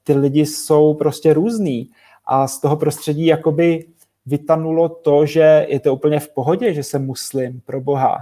[0.05, 1.91] ty lidi jsou prostě různý
[2.27, 3.87] a z toho prostředí jakoby
[4.27, 8.19] vytanulo to, že je to úplně v pohodě, že jsem muslim, pro boha.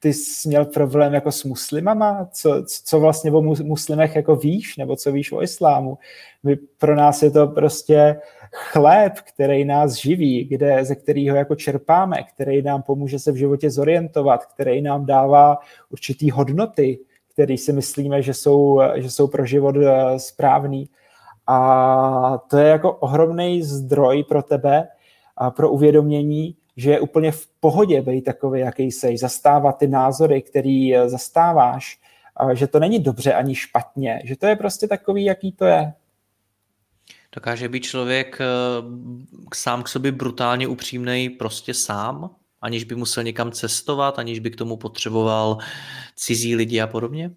[0.00, 2.28] Ty jsi měl problém jako s muslimama?
[2.32, 5.98] Co, co vlastně o muslimech jako víš, nebo co víš o islámu?
[6.42, 8.20] My, pro nás je to prostě
[8.52, 13.70] chléb, který nás živí, kde, ze kterého jako čerpáme, který nám pomůže se v životě
[13.70, 15.58] zorientovat, který nám dává
[15.90, 16.98] určitý hodnoty,
[17.32, 20.88] které si myslíme, že jsou, že jsou pro život eh, správný.
[21.46, 24.88] A to je jako ohromný zdroj pro tebe,
[25.38, 30.42] a pro uvědomění, že je úplně v pohodě být takový, jaký jsi, zastávat ty názory,
[30.42, 32.00] který eh, zastáváš,
[32.52, 35.92] že to není dobře ani špatně, že to je prostě takový, jaký to je.
[37.34, 38.46] Dokáže být člověk eh,
[39.54, 44.56] sám k sobě brutálně upřímný prostě sám, aniž by musel někam cestovat, aniž by k
[44.56, 45.58] tomu potřeboval
[46.16, 47.30] cizí lidi a podobně?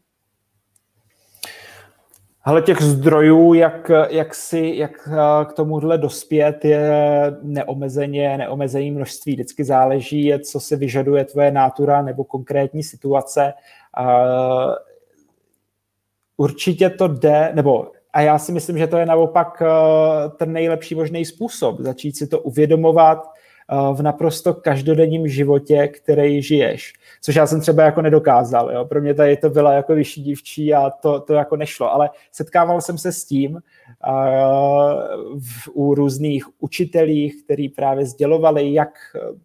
[2.43, 6.91] Ale těch zdrojů, jak, jak, si, jak eh, k tomuhle dospět, je
[7.41, 9.33] neomezeně, neomezený množství.
[9.33, 13.53] Vždycky záleží, co se vyžaduje tvoje nátura nebo konkrétní situace.
[16.37, 20.95] Určitě to jde, nebo a já si myslím, že to je naopak eh, ten nejlepší
[20.95, 21.79] možný způsob.
[21.79, 23.30] Začít si to uvědomovat,
[23.93, 26.93] v naprosto každodenním životě, který žiješ.
[27.21, 28.71] Což já jsem třeba jako nedokázal.
[28.71, 28.85] Jo?
[28.85, 31.93] Pro mě tady to byla jako vyšší dívčí a to, to jako nešlo.
[31.93, 33.59] Ale setkával jsem se s tím uh,
[35.39, 38.89] v, u různých učitelích, kteří právě sdělovali, jak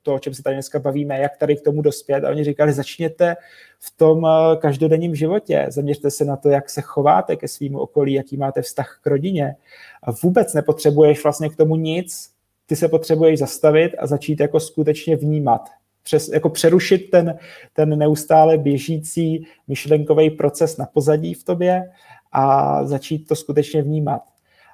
[0.02, 2.24] to, o čem se tady dneska bavíme, jak tady k tomu dospět.
[2.24, 3.36] A oni říkali, začněte
[3.78, 4.26] v tom
[4.58, 5.66] každodenním životě.
[5.68, 9.56] Zaměřte se na to, jak se chováte ke svým okolí, jaký máte vztah k rodině.
[10.02, 12.35] A vůbec nepotřebuješ vlastně k tomu nic,
[12.66, 15.68] ty se potřebuješ zastavit a začít jako skutečně vnímat.
[16.02, 17.38] Přes, jako přerušit ten,
[17.72, 21.90] ten neustále běžící myšlenkový proces na pozadí v tobě
[22.32, 24.22] a začít to skutečně vnímat.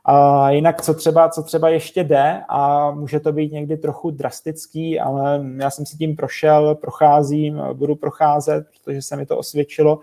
[0.04, 5.00] A jinak, co třeba, co třeba ještě jde, a může to být někdy trochu drastický,
[5.00, 10.00] ale já jsem si tím prošel, procházím, budu procházet, protože se mi to osvědčilo.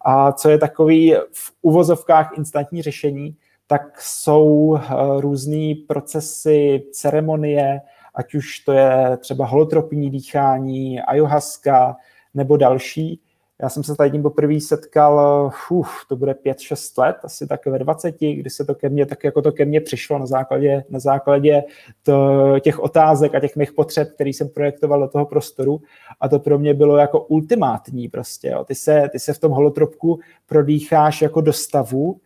[0.00, 7.80] A co je takový v uvozovkách instantní řešení, tak jsou eh, různé procesy, ceremonie,
[8.14, 11.96] ať už to je třeba holotropní dýchání, ayahuasca
[12.34, 13.20] nebo další,
[13.62, 17.78] já jsem se tady tím poprvé setkal, uf, to bude 5-6 let, asi tak ve
[17.78, 20.98] 20, kdy se to ke mně, tak jako to ke mně přišlo na základě, na
[20.98, 21.64] základě
[22.02, 25.80] to, těch otázek a těch mých potřeb, který jsem projektoval do toho prostoru
[26.20, 28.48] a to pro mě bylo jako ultimátní prostě.
[28.48, 28.64] Jo.
[28.64, 32.20] Ty, se, ty se v tom holotropku prodýcháš jako do stavu,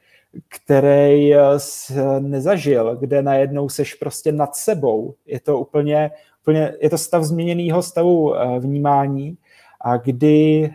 [0.49, 5.15] který jsi nezažil, kde najednou seš prostě nad sebou.
[5.27, 6.11] Je to úplně,
[6.43, 9.37] úplně je to stav změněného stavu eh, vnímání,
[9.81, 10.71] a kdy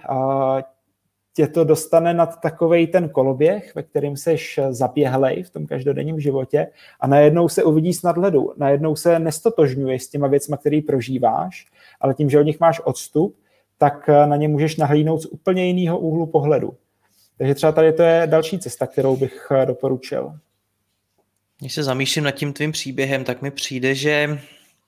[1.33, 6.67] tě to dostane nad takový ten koloběh, ve kterým seš zaběhlej v tom každodenním životě
[6.99, 8.53] a najednou se uvidí s nadhledu.
[8.57, 11.67] Najednou se nestotožňuješ s těma věcma, který prožíváš,
[12.01, 13.35] ale tím, že od nich máš odstup,
[13.77, 16.73] tak na ně můžeš nahlídnout z úplně jiného úhlu pohledu.
[17.37, 20.39] Takže třeba tady to je další cesta, kterou bych doporučil.
[21.59, 24.39] Když se zamýšlím nad tím tvým příběhem, tak mi přijde, že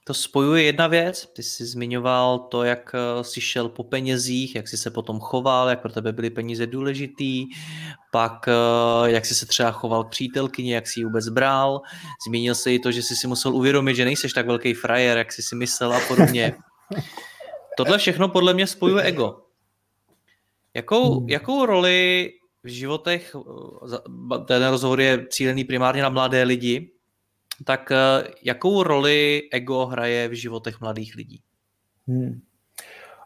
[0.08, 1.26] to spojuje jedna věc.
[1.36, 5.68] Ty jsi zmiňoval to, jak eh, jsi šel po penězích, jak jsi se potom choval,
[5.68, 7.46] jak pro tebe byly peníze důležitý,
[8.12, 11.80] pak eh, jak jsi se třeba choval k přítelkyni, jak jsi ji vůbec bral.
[12.26, 15.32] Zmínil se i to, že jsi si musel uvědomit, že nejseš tak velký frajer, jak
[15.32, 16.54] jsi si myslel a podobně.
[17.76, 19.40] Tohle všechno podle mě spojuje ego.
[20.74, 21.28] Jakou, hmm.
[21.28, 22.30] jakou roli
[22.68, 26.90] v životech, eh, ten rozhovor je cílený primárně na mladé lidi,
[27.64, 31.40] tak eh, jakou roli ego hraje v životech mladých lidí?
[32.06, 32.40] Hmm.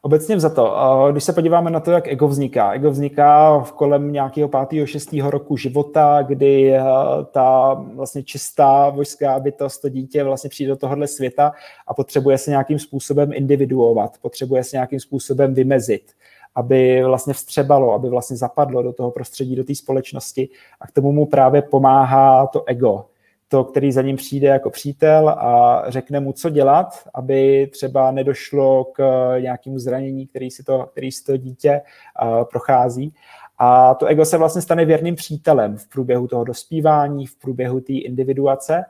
[0.05, 0.77] Obecně za to,
[1.13, 2.73] když se podíváme na to, jak ego vzniká.
[2.73, 6.83] Ego vzniká v kolem nějakého pátého, šestého roku života, kdy eh,
[7.31, 11.53] ta vlastně čistá vojská bytost, to dítě vlastně přijde do tohohle světa
[11.87, 16.13] a potřebuje se nějakým způsobem individuovat, potřebuje se nějakým způsobem vymezit
[16.55, 20.49] aby vlastně vstřebalo, aby vlastně zapadlo do toho prostředí, do té společnosti
[20.81, 23.05] a k tomu mu právě pomáhá to ego
[23.53, 28.85] to, který za ním přijde jako přítel a řekne mu, co dělat, aby třeba nedošlo
[28.85, 29.03] k
[29.41, 31.81] nějakému zranění, který si to, který si to dítě
[32.23, 33.15] uh, prochází.
[33.59, 37.93] A to ego se vlastně stane věrným přítelem v průběhu toho dospívání, v průběhu té
[37.93, 38.85] individuace.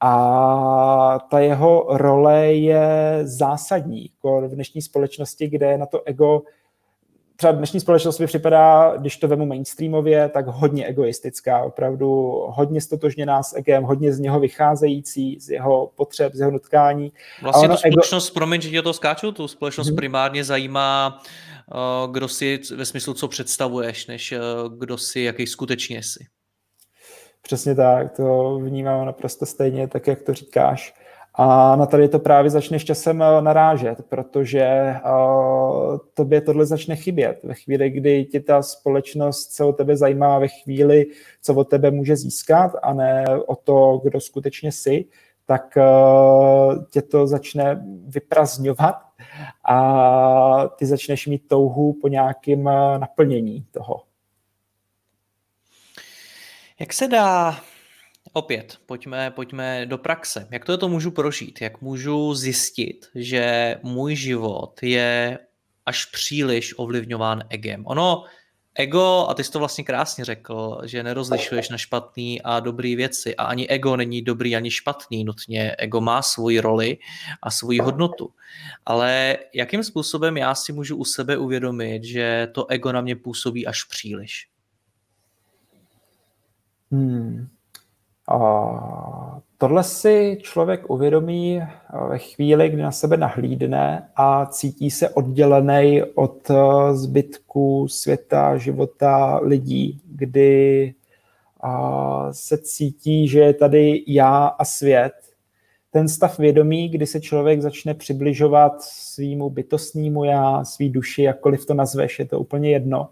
[0.00, 6.42] A ta jeho role je zásadní jako v dnešní společnosti, kde je na to ego
[7.38, 12.08] třeba dnešní společnost mi připadá, když to vemu mainstreamově, tak hodně egoistická, opravdu
[12.48, 17.12] hodně stotožněná s egem, hodně z něho vycházející, z jeho potřeb, z jeho nutkání.
[17.42, 18.34] Vlastně tu společnost, ego...
[18.34, 19.96] promiň, že tě to skáču, tu společnost hmm.
[19.96, 21.22] primárně zajímá,
[21.74, 26.26] uh, kdo si ve smyslu, co představuješ, než uh, kdo si, jaký skutečně jsi.
[27.42, 30.94] Přesně tak, to vnímám naprosto stejně, tak jak to říkáš.
[31.40, 37.40] A na tady to právě začneš časem eh, narážet, protože uh, tobě tohle začne chybět.
[37.42, 41.06] Ve chvíli, kdy ti ta společnost se o tebe zajímá, ve chvíli,
[41.42, 45.04] co od tebe může získat a ne o to, kdo skutečně jsi,
[45.46, 48.96] tak uh, tě to začne vyprazňovat
[49.68, 52.64] a ty začneš mít touhu po nějakém
[52.98, 54.02] naplnění toho.
[56.80, 57.56] Jak se dá
[58.32, 60.48] Opět, pojďme, pojďme do praxe.
[60.50, 61.60] Jak to, to můžu prožít?
[61.60, 65.38] Jak můžu zjistit, že můj život je
[65.86, 67.86] až příliš ovlivňován egem?
[67.86, 68.24] Ono,
[68.74, 73.36] ego, a ty jsi to vlastně krásně řekl, že nerozlišuješ na špatný a dobrý věci
[73.36, 75.74] a ani ego není dobrý ani špatný nutně.
[75.78, 76.98] Ego má svoji roli
[77.42, 78.32] a svoji hodnotu.
[78.86, 83.66] Ale jakým způsobem já si můžu u sebe uvědomit, že to ego na mě působí
[83.66, 84.48] až příliš?
[86.90, 87.48] Hmm.
[89.58, 91.62] Tohle si člověk uvědomí
[92.08, 96.50] ve chvíli, kdy na sebe nahlídne a cítí se oddělený od
[96.92, 100.94] zbytku světa, života lidí, kdy
[102.30, 105.12] se cítí, že je tady já a svět.
[105.90, 111.74] Ten stav vědomí, kdy se člověk začne přibližovat svýmu bytostnímu já, svý duši, jakkoliv to
[111.74, 113.08] nazveš, je to úplně jedno,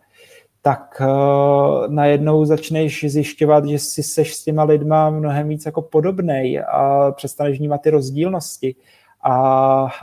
[0.67, 6.65] tak uh, najednou začneš zjišťovat, že si seš s těma lidma mnohem víc jako podobnej
[6.69, 8.75] a přestaneš vnímat ty rozdílnosti
[9.21, 9.35] a,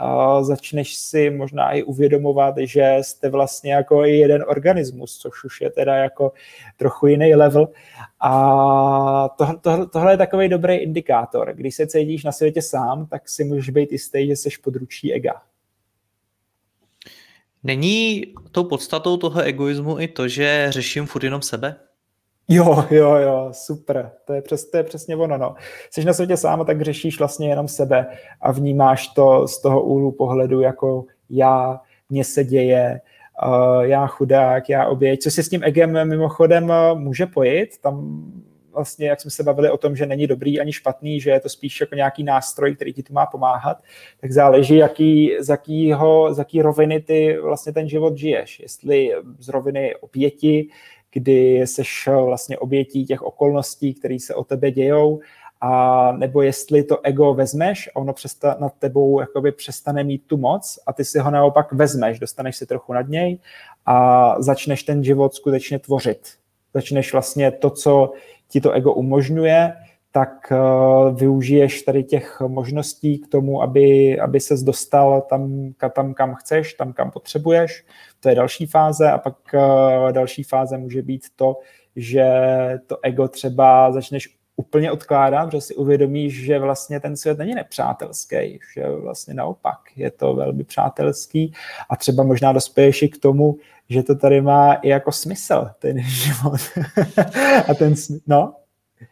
[0.00, 5.60] a začneš si možná i uvědomovat, že jste vlastně jako i jeden organismus, což už
[5.60, 6.32] je teda jako
[6.76, 7.68] trochu jiný level.
[8.20, 11.52] A to, to, tohle je takový dobrý indikátor.
[11.54, 15.32] Když se cítíš na světě sám, tak si můžeš být jistý, že jsi područí ega.
[17.64, 21.76] Není tou podstatou toho egoismu i to, že řeším furt jenom sebe?
[22.48, 24.10] Jo, jo, jo, super.
[24.24, 25.38] To je, přes, to je přesně ono.
[25.38, 25.54] No.
[25.90, 28.06] Jsi na světě sám a tak řešíš vlastně jenom sebe
[28.40, 33.00] a vnímáš to z toho úhlu pohledu jako já, mně se děje,
[33.46, 35.20] uh, já chudák, já oběť.
[35.20, 37.78] Co se s tím egem mimochodem uh, může pojít?
[37.82, 38.24] Tam
[38.74, 41.48] vlastně, jak jsme se bavili o tom, že není dobrý ani špatný, že je to
[41.48, 43.82] spíš jako nějaký nástroj, který ti tu má pomáhat,
[44.20, 48.60] tak záleží, jaký, z, jakýho, z jaký roviny ty vlastně ten život žiješ.
[48.60, 50.68] Jestli z roviny oběti,
[51.12, 55.20] kdy seš vlastně obětí těch okolností, které se o tebe dějou,
[55.60, 60.36] a nebo jestli to ego vezmeš a ono přesta, nad tebou jakoby přestane mít tu
[60.36, 63.38] moc a ty si ho naopak vezmeš, dostaneš si trochu nad něj
[63.86, 66.28] a začneš ten život skutečně tvořit.
[66.74, 68.12] Začneš vlastně to, co
[68.48, 69.72] ti to ego umožňuje,
[70.12, 76.34] tak uh, využiješ tady těch možností k tomu, aby, aby ses dostal tam, tam, kam
[76.34, 77.84] chceš, tam, kam potřebuješ.
[78.20, 81.56] To je další fáze a pak uh, další fáze může být to,
[81.96, 82.26] že
[82.86, 88.60] to ego třeba začneš úplně odkládat, protože si uvědomíš, že vlastně ten svět není nepřátelský,
[88.74, 91.52] že vlastně naopak je to velmi přátelský
[91.90, 93.56] a třeba možná dospěješ i k tomu,
[93.88, 96.60] že to tady má i jako smysl, ten život.
[97.68, 97.94] a ten,
[98.26, 98.54] no,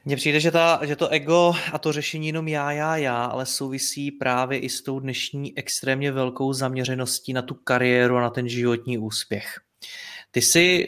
[0.04, 3.46] mně přijde, že, ta, že to ego a to řešení jenom já, já, já, ale
[3.46, 8.48] souvisí právě i s tou dnešní extrémně velkou zaměřeností na tu kariéru a na ten
[8.48, 9.60] životní úspěch.
[10.30, 10.86] Ty si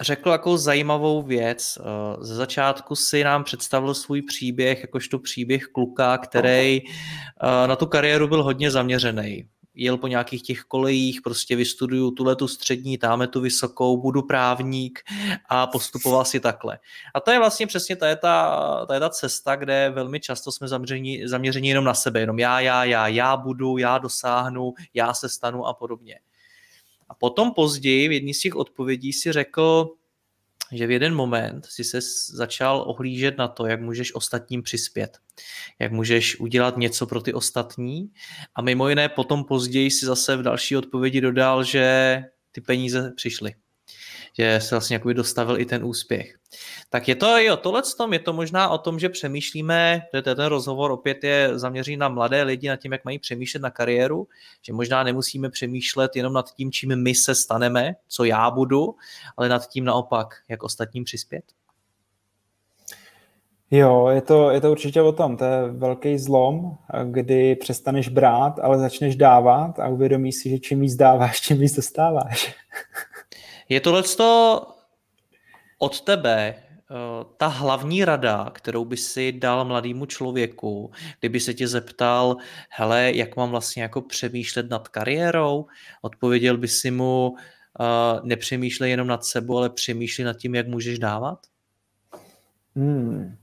[0.00, 1.78] řekl jako zajímavou věc.
[1.80, 1.82] Eh,
[2.24, 8.28] ze začátku si nám představil svůj příběh, jakožto příběh kluka, který eh, na tu kariéru
[8.28, 13.40] byl hodně zaměřený jel po nějakých těch kolejích, prostě vystuduju tuhle tu střední, táme tu
[13.40, 15.02] vysokou, budu právník
[15.48, 16.78] a postupoval si takhle.
[17.14, 20.52] A to je vlastně přesně ta, je ta, ta, je ta cesta, kde velmi často
[20.52, 25.14] jsme zaměřeni, zaměřeni jenom na sebe, jenom já, já, já, já budu, já dosáhnu, já
[25.14, 26.18] se stanu a podobně.
[27.08, 29.94] A potom později v jedné z těch odpovědí si řekl,
[30.72, 31.98] že v jeden moment si se
[32.32, 35.18] začal ohlížet na to, jak můžeš ostatním přispět,
[35.78, 38.10] jak můžeš udělat něco pro ty ostatní.
[38.54, 42.18] A mimo jiné potom později si zase v další odpovědi dodal, že
[42.52, 43.54] ty peníze přišly
[44.38, 46.38] že se vlastně jakoby dostavil i ten úspěch.
[46.90, 50.22] Tak je to i o tohle tom, je to možná o tom, že přemýšlíme, je
[50.22, 54.28] ten rozhovor opět je zaměřený na mladé lidi, na tím, jak mají přemýšlet na kariéru,
[54.62, 58.94] že možná nemusíme přemýšlet jenom nad tím, čím my se staneme, co já budu,
[59.36, 61.44] ale nad tím naopak, jak ostatním přispět.
[63.70, 65.36] Jo, je to, je to určitě o tom.
[65.36, 70.80] To je velký zlom, kdy přestaneš brát, ale začneš dávat a uvědomíš si, že čím
[70.80, 72.54] víc dáváš, čím víc dostáváš.
[73.68, 74.02] Je tohle
[75.78, 76.64] od tebe eh,
[77.36, 80.90] ta hlavní rada, kterou by si dal mladému člověku,
[81.20, 82.36] kdyby se tě zeptal,
[82.70, 85.66] hele, jak mám vlastně jako přemýšlet nad kariérou,
[86.02, 87.28] odpověděl by si mu,
[87.80, 91.38] uh, nepřemýšlej jenom nad sebou, ale přemýšlej nad tím, jak můžeš dávat?
[92.76, 93.36] Hmm.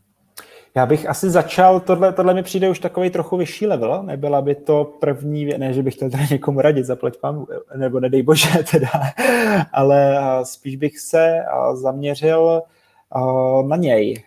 [0.76, 4.56] Já bych asi začal, tohle, tohle mi přijde už takový trochu vyšší level, nebyla by
[4.56, 7.46] to první, ne, že bych chtěl tady někomu radit, zaplať vám,
[7.76, 8.90] nebo nedej bože teda,
[9.74, 11.40] ale spíš bych se
[11.74, 12.62] zaměřil
[13.68, 14.24] na něj,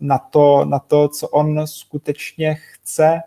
[0.00, 3.20] na, to, na to, co on skutečně chce,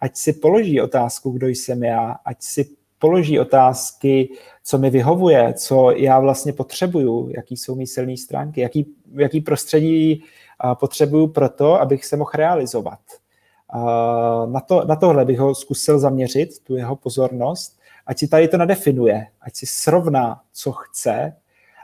[0.00, 4.28] ať si položí otázku, kdo jsem já, ať si položí otázky,
[4.64, 10.24] co mi vyhovuje, co já vlastně potřebuju, jaký jsou mý silné stránky, jaký, jaký prostředí
[10.74, 12.98] potřebuju proto, abych se mohl realizovat.
[14.46, 18.56] Na, to, na tohle bych ho zkusil zaměřit, tu jeho pozornost, ať si tady to
[18.56, 21.32] nadefinuje, ať si srovná, co chce,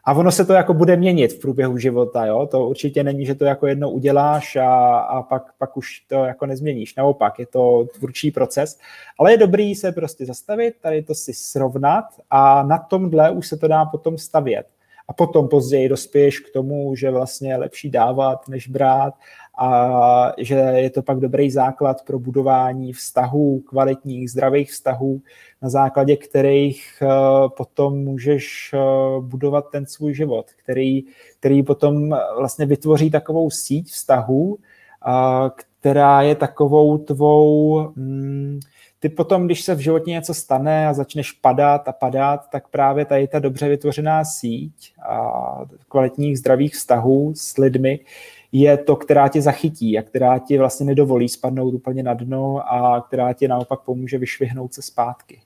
[0.04, 2.48] a ono se to jako bude měnit v průběhu života, jo?
[2.50, 6.46] To určitě není, že to jako jednou uděláš a, a pak, pak už to jako
[6.46, 6.94] nezměníš.
[6.94, 8.78] Naopak, je to tvůrčí proces.
[9.18, 13.56] Ale je dobrý se prostě zastavit, tady to si srovnat a na tomhle už se
[13.56, 14.66] to dá potom stavět
[15.10, 19.14] a potom později dospěješ k tomu, že vlastně je lepší dávat, než brát
[19.58, 25.20] a že je to pak dobrý základ pro budování vztahů, kvalitních, zdravých vztahů,
[25.62, 27.08] na základě kterých eh,
[27.56, 28.78] potom můžeš eh,
[29.20, 31.02] budovat ten svůj život, který,
[31.38, 34.58] který potom vlastně vytvoří takovou síť vztahů,
[35.80, 38.60] která je takovou tvou mm,
[39.00, 43.04] ty potom, když se v životě něco stane a začneš padat a padat, tak právě
[43.04, 45.30] tady ta dobře vytvořená síť a
[45.88, 48.00] kvalitních zdravých vztahů s lidmi
[48.52, 53.00] je to, která tě zachytí a která ti vlastně nedovolí spadnout úplně na dno a
[53.00, 55.40] která ti naopak pomůže vyšvihnout se zpátky.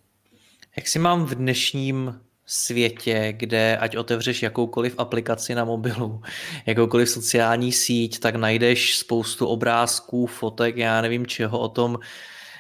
[0.77, 6.23] Jak si mám v dnešním světě, kde ať otevřeš jakoukoliv aplikaci na mobilu,
[6.67, 11.99] jakoukoliv sociální síť, tak najdeš spoustu obrázků, fotek, já nevím čeho o tom,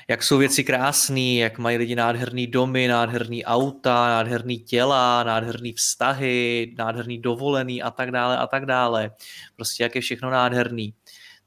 [0.08, 6.74] jak jsou věci krásné, jak mají lidi nádherný domy, nádherný auta, nádherný těla, nádherný vztahy,
[6.78, 9.10] nádherný dovolený a tak dále a tak dále.
[9.56, 10.94] Prostě jak je všechno nádherný.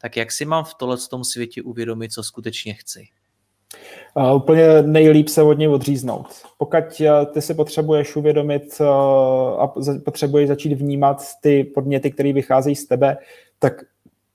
[0.02, 3.08] Tak jak si mám v tohle tom světě uvědomit, co skutečně chci?
[4.16, 6.28] Uh, úplně nejlíp se od něj odříznout.
[6.58, 8.88] Pokud uh, ty si potřebuješ uvědomit uh,
[9.62, 9.74] a
[10.06, 13.18] potřebuješ začít vnímat ty podněty, které vycházejí z tebe,
[13.60, 13.74] tak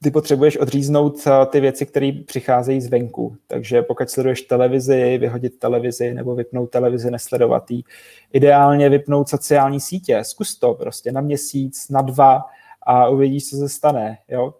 [0.02, 3.36] ty potřebuješ odříznout ty věci, které přicházejí zvenku.
[3.46, 7.84] Takže pokud sleduješ televizi, vyhodit televizi nebo vypnout televizi, nesledovat jí.
[8.32, 10.24] Ideálně vypnout sociální sítě.
[10.24, 12.44] Zkus to prostě na měsíc, na dva
[12.82, 14.18] a uvidíš, co se stane.
[14.28, 14.54] Jo?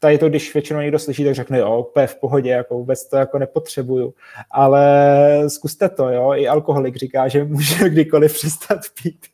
[0.00, 3.16] Tady to, když většinou někdo slyší, tak řekne, jo, úplně v pohodě, jako vůbec to
[3.16, 4.14] jako nepotřebuju.
[4.50, 4.84] Ale
[5.48, 9.26] zkuste to, jo, i alkoholik říká, že může kdykoliv přestat pít.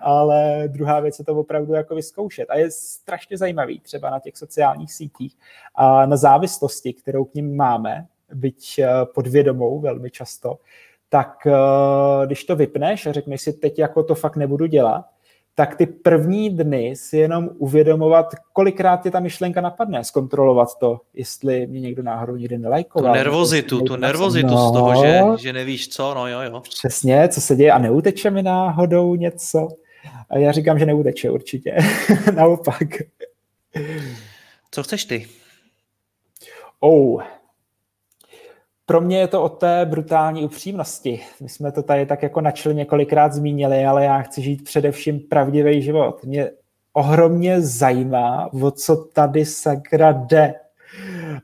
[0.00, 2.50] Ale druhá věc je to opravdu jako vyzkoušet.
[2.50, 5.36] A je strašně zajímavý třeba na těch sociálních sítích
[5.74, 10.58] a na závislosti, kterou k ním máme, byť eh, podvědomou velmi často,
[11.08, 15.04] tak eh, když to vypneš a řekneš si, teď jako to fakt nebudu dělat,
[15.58, 21.66] tak ty první dny si jenom uvědomovat, kolikrát tě ta myšlenka napadne, zkontrolovat to, jestli
[21.66, 23.12] mě někdo náhodou nikdy nelajkoval.
[23.12, 26.60] Tu nervozitu, tu nervozitu no, z toho, že, že nevíš co, no jo, jo.
[26.60, 29.68] Přesně, co se děje a neuteče mi náhodou něco.
[30.30, 31.76] A já říkám, že neuteče určitě.
[32.34, 32.88] Naopak.
[34.70, 35.26] Co chceš ty?
[36.80, 37.22] Oh,
[38.86, 41.20] pro mě je to o té brutální upřímnosti.
[41.40, 45.82] My jsme to tady tak jako načili několikrát zmínili, ale já chci žít především pravdivý
[45.82, 46.24] život.
[46.24, 46.50] Mě
[46.92, 50.54] ohromně zajímá, o co tady sakra jde.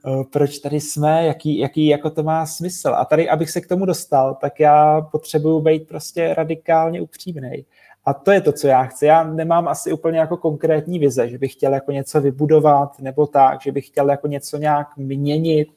[0.07, 2.89] Eh, proč tady jsme, jaký, jaký jako to má smysl.
[2.89, 7.65] A tady, abych se k tomu dostal, tak já potřebuju být prostě radikálně upřímný.
[8.05, 9.07] A to je to, co já chci.
[9.07, 13.63] Já nemám asi úplně jako konkrétní vize, že bych chtěl jako něco vybudovat nebo tak,
[13.63, 15.69] že bych chtěl jako něco nějak měnit,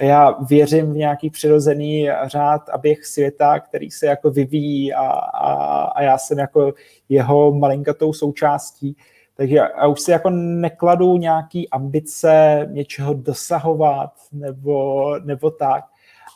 [0.00, 5.84] já věřím v nějaký přirozený řád a běh světa, který se jako vyvíjí a, a,
[5.84, 6.72] a já jsem jako
[7.08, 8.96] jeho malinkatou součástí.
[9.36, 15.84] Takže já už si jako nekladu nějaký ambice něčeho dosahovat nebo, nebo tak,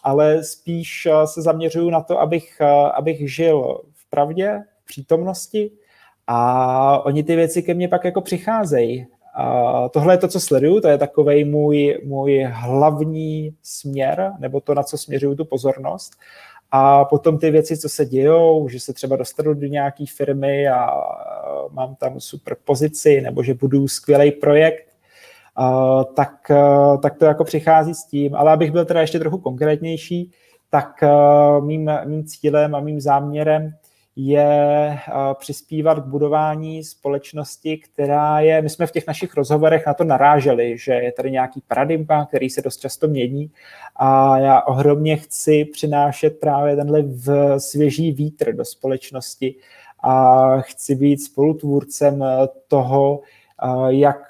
[0.03, 2.61] ale spíš se zaměřuju na to, abych,
[2.95, 5.71] abych žil v pravdě, přítomnosti
[6.27, 9.07] a oni ty věci ke mně pak jako přicházejí.
[9.39, 14.75] A tohle je to, co sleduju, to je takový můj, můj hlavní směr, nebo to,
[14.75, 16.13] na co směřuju tu pozornost.
[16.71, 20.91] A potom ty věci, co se dějou, že se třeba dostanu do nějaké firmy a
[21.71, 24.87] mám tam super pozici, nebo že budu skvělý projekt,
[26.15, 26.53] tak,
[27.03, 28.35] tak to jako přichází s tím.
[28.35, 30.31] Ale abych byl teda ještě trochu konkrétnější,
[30.71, 31.05] tak
[31.61, 33.75] mým, mým cílem a mým záměrem
[34.17, 34.99] je
[35.35, 40.79] přispívat k budování společnosti, která je, my jsme v těch našich rozhovorech na to naráželi,
[40.79, 43.51] že je tady nějaký paradigma, který se dost často mění.
[43.97, 49.55] A já ohromně chci přinášet právě tenhle v svěží vítr do společnosti
[50.01, 52.25] a chci být spolutvůrcem
[52.69, 53.21] toho,
[53.89, 54.23] jak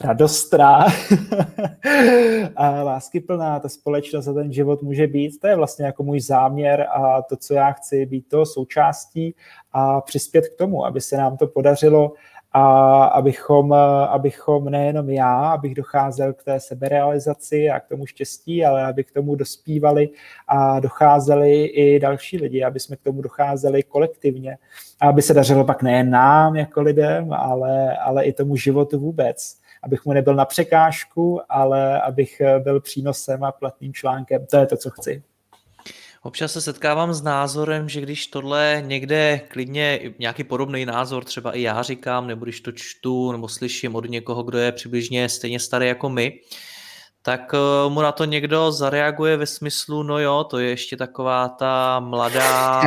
[0.00, 0.86] radostná
[2.56, 5.40] a láskyplná ta společnost a ten život může být.
[5.40, 9.34] To je vlastně jako můj záměr a to, co já chci být to součástí
[9.72, 12.12] a přispět k tomu, aby se nám to podařilo
[12.52, 13.72] a abychom,
[14.08, 19.12] abychom nejenom já, abych docházel k té seberealizaci a k tomu štěstí, ale aby k
[19.12, 20.08] tomu dospívali
[20.48, 24.58] a docházeli i další lidi, aby jsme k tomu docházeli kolektivně
[25.00, 29.58] a aby se dařilo pak nejen nám jako lidem, ale, ale i tomu životu vůbec
[29.82, 34.46] abych mu nebyl na překážku, ale abych byl přínosem a platným článkem.
[34.46, 35.22] To je to, co chci.
[36.22, 41.62] Občas se setkávám s názorem, že když tohle někde klidně nějaký podobný názor, třeba i
[41.62, 45.86] já říkám, nebo když to čtu nebo slyším od někoho, kdo je přibližně stejně starý
[45.86, 46.40] jako my,
[47.22, 51.48] tak eh, mu na to někdo zareaguje ve smyslu, no jo, to je ještě taková
[51.48, 52.82] ta mladá,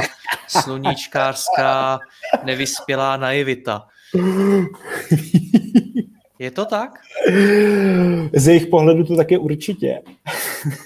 [0.48, 2.00] sluníčkářská,
[2.44, 3.88] nevyspělá naivita.
[6.42, 6.92] Je to tak?
[8.34, 10.02] Z jejich pohledu to také určitě.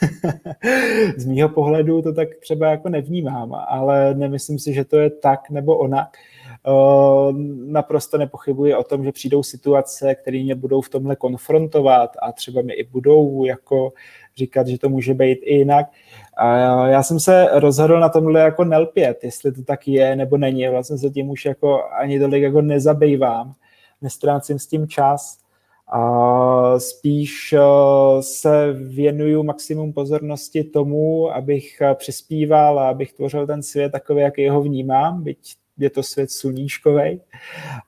[1.18, 5.49] Z mýho pohledu to tak třeba jako nevnímám, ale nemyslím si, že to je tak
[5.49, 6.18] nebo onak.
[7.66, 12.62] Naprosto nepochybuji o tom, že přijdou situace, které mě budou v tomhle konfrontovat a třeba
[12.62, 13.93] mi i budou jako
[14.38, 15.86] říkat, že to může být i jinak.
[16.38, 20.68] A já jsem se rozhodl na tomhle jako nelpět, jestli to tak je nebo není.
[20.68, 23.53] Vlastně se tím už jako ani tolik jako nezabývám,
[24.01, 25.45] nestrácím s tím čas
[25.88, 27.62] a spíš eh,
[28.22, 34.38] se věnuju maximum pozornosti tomu, abych eh, přispíval a abych tvořil ten svět takový, jak
[34.38, 37.22] jeho vnímám, byť je to svět sluníčkovej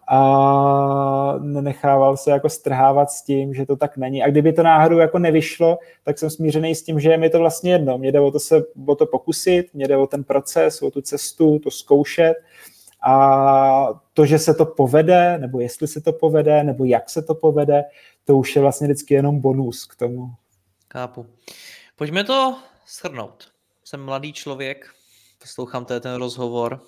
[0.10, 4.24] a nenechával se jako strhávat s tím, že to tak není.
[4.24, 7.39] A kdyby to náhodou jako nevyšlo, tak jsem smířený s tím, že je mi to
[7.39, 7.98] vlastně jedno.
[7.98, 11.02] Mě jde o to se o to pokusit, mě jde o ten proces, o tu
[11.02, 12.34] cestu, to zkoušet
[13.02, 17.36] a to, že se to povede, nebo jestli se to povede, nebo jak se to
[17.36, 17.84] povede,
[18.26, 20.34] to už je vlastně vždycky jenom bonus k tomu.
[20.88, 21.26] Kápu.
[21.95, 23.52] Pojďme to shrnout.
[23.84, 24.86] Jsem mladý člověk,
[25.41, 26.82] poslouchám tady ten rozhovor,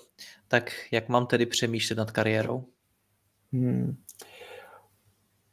[0.48, 2.64] tak jak mám tedy přemýšlet nad kariérou?
[3.52, 3.96] Hmm.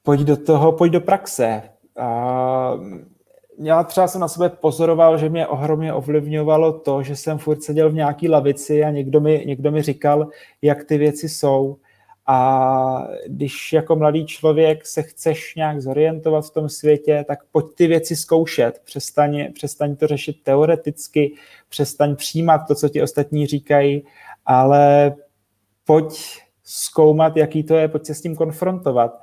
[0.04, 1.70] Pojď do toho, pojď do praxe.
[2.00, 2.72] A
[3.64, 7.90] já třeba jsem na sebe pozoroval, že mě ohromně ovlivňovalo to, že jsem furt seděl
[7.90, 10.28] v nějaký lavici a někdo mi, někdo mi říkal,
[10.62, 11.78] jak ty věci jsou.
[12.30, 17.88] A když jako mladý člověk se chceš nějak zorientovat v tom světě, tak pojď ty
[17.88, 18.82] věci zkoušet.
[18.86, 21.34] Přestaň, přestaň to řešit teoreticky,
[21.70, 24.04] přestaň přijímat to, co ti ostatní říkají,
[24.46, 25.16] ale
[25.86, 29.22] pojď zkoumat, jaký to je, pojď se s tím konfrontovat.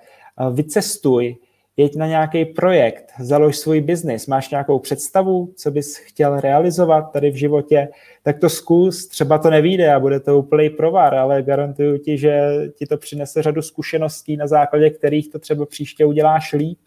[0.52, 1.36] Vycestuj,
[1.76, 7.30] jeď na nějaký projekt, založ svůj biznis, máš nějakou představu, co bys chtěl realizovat tady
[7.30, 7.88] v životě,
[8.22, 12.50] tak to zkus, třeba to nevíde a bude to úplný provar, ale garantuju ti, že
[12.76, 16.78] ti to přinese řadu zkušeností, na základě kterých to třeba příště uděláš líp.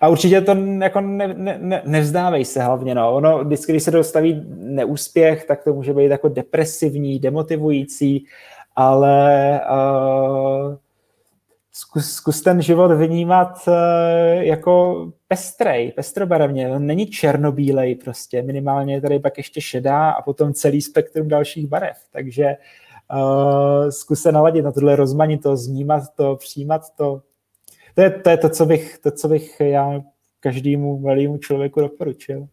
[0.00, 2.94] A určitě to jako ne, ne, ne, nevzdávej se hlavně.
[2.94, 3.14] No.
[3.14, 8.26] Ono, vždycky, když se dostaví neúspěch, tak to může být jako depresivní, demotivující,
[8.76, 10.76] ale uh,
[11.76, 13.74] zkus, zkus ten život vnímat uh,
[14.42, 16.70] jako pestrej, pestrobarevně.
[16.70, 21.66] On není černobílej prostě, minimálně je tady pak ještě šedá a potom celý spektrum dalších
[21.66, 21.96] barev.
[22.12, 22.56] Takže
[23.14, 27.22] uh, zkus se naladit na tohle rozmanitost, vnímat to, přijímat to.
[27.94, 30.00] To je to, je to, co, bych, to co bych já
[30.40, 32.48] každému malému člověku doporučil.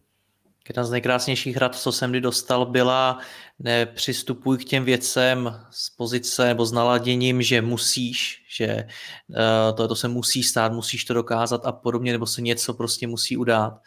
[0.68, 3.18] Jedna z nejkrásnějších rad, co jsem kdy dostal, byla
[3.58, 8.86] nepřistupuj k těm věcem z pozice nebo s naladěním, že musíš, že
[9.28, 13.06] uh, to, to se musí stát, musíš to dokázat a podobně, nebo se něco prostě
[13.06, 13.80] musí udát,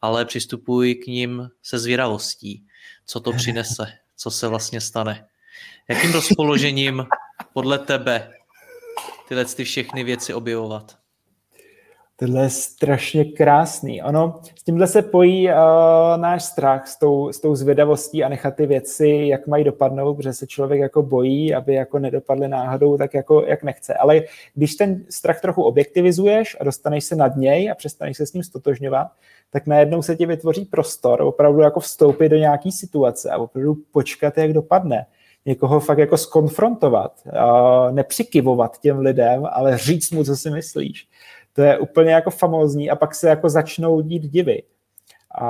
[0.00, 2.66] ale přistupuj k ním se zvědavostí,
[3.06, 5.26] co to přinese, co se vlastně stane.
[5.88, 7.04] Jakým rozpoložením
[7.52, 8.32] podle tebe
[9.28, 11.03] tyhle ty všechny věci objevovat?
[12.16, 14.02] Tohle je strašně krásný.
[14.02, 15.54] Ono, s tímhle se pojí uh,
[16.16, 20.32] náš strach s tou, s tou zvědavostí a nechat ty věci, jak mají dopadnout, protože
[20.32, 23.94] se člověk jako bojí, aby jako nedopadly náhodou, tak jako jak nechce.
[23.94, 24.22] Ale
[24.54, 28.42] když ten strach trochu objektivizuješ a dostaneš se nad něj a přestaneš se s ním
[28.42, 29.08] stotožňovat,
[29.50, 34.38] tak najednou se ti vytvoří prostor opravdu jako vstoupit do nějaký situace a opravdu počkat,
[34.38, 35.06] jak dopadne
[35.46, 41.08] někoho fakt jako skonfrontovat, uh, nepřikivovat těm lidem, ale říct mu, co si myslíš.
[41.54, 44.62] To je úplně jako famózní a pak se jako začnou dít divy.
[45.34, 45.46] A,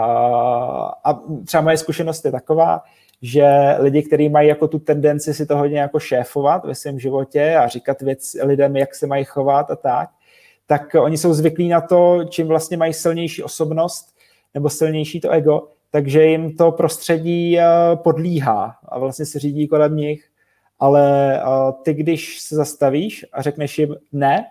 [1.05, 2.83] a třeba moje zkušenost je taková,
[3.23, 7.57] že lidi, kteří mají jako tu tendenci si to hodně jako šéfovat ve svém životě
[7.57, 10.11] a říkat věc lidem, jak se mají chovat a tak,
[10.67, 14.17] tak oni jsou zvyklí na to, čím vlastně mají silnější osobnost
[14.55, 17.65] nebo silnější to ego, takže jim to prostředí eh,
[17.97, 20.29] podlíhá a vlastně se řídí kolem nich.
[20.79, 21.43] Ale eh,
[21.83, 24.47] ty, když se zastavíš a řekneš jim ne,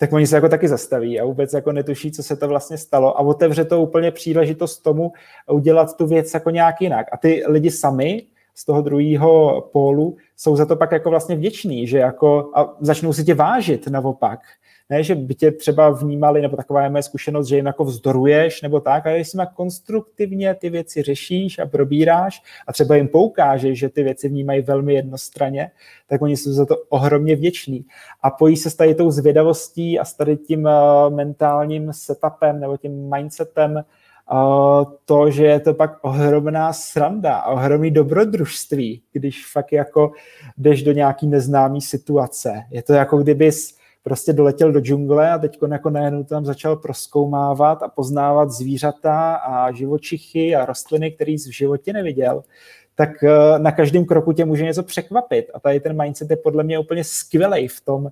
[0.00, 3.18] tak oni se jako taky zastaví a vůbec jako netuší, co se to vlastně stalo
[3.18, 5.12] a otevře to úplně příležitost tomu
[5.50, 7.06] udělat tu věc jako nějak jinak.
[7.12, 8.22] A ty lidi sami
[8.54, 13.12] z toho druhého pólu jsou za to pak jako vlastně vděční, že jako a začnou
[13.12, 14.40] si tě vážit naopak
[14.90, 18.62] ne, že by tě třeba vnímali, nebo taková je moje zkušenost, že jim jako vzdoruješ
[18.62, 23.88] nebo tak, ale jestli konstruktivně ty věci řešíš a probíráš a třeba jim poukážeš, že
[23.88, 25.70] ty věci vnímají velmi jednostranně,
[26.08, 27.84] tak oni jsou za to ohromně vděční.
[28.22, 32.76] A pojí se s tady tou zvědavostí a s tady tím uh, mentálním setupem nebo
[32.76, 33.84] tím mindsetem
[35.04, 40.12] to, že je to pak ohromná sranda ohromný dobrodružství, když fakt jako
[40.58, 42.62] jdeš do nějaký neznámý situace.
[42.70, 47.82] Je to jako kdybys prostě doletěl do džungle a teď jako najednou tam začal proskoumávat
[47.82, 52.42] a poznávat zvířata a živočichy a rostliny, který jsi v životě neviděl,
[52.94, 55.50] tak eh, na každém kroku tě může něco překvapit.
[55.54, 58.10] A tady ten mindset je podle mě úplně skvělý v tom,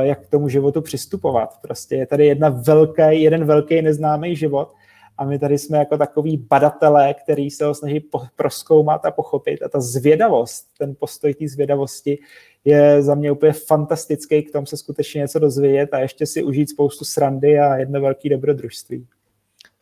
[0.00, 1.58] jak k tomu životu přistupovat.
[1.62, 4.72] Prostě je tady jedna velký, jeden velký neznámý život
[5.18, 9.62] a my tady jsme jako takový badatelé, který se ho snaží po- proskoumat a pochopit
[9.62, 12.18] a ta zvědavost, ten postoj té zvědavosti
[12.64, 16.70] je za mě úplně fantastický, k tomu se skutečně něco dozvědět a ještě si užít
[16.70, 19.06] spoustu srandy a jedno velké dobrodružství.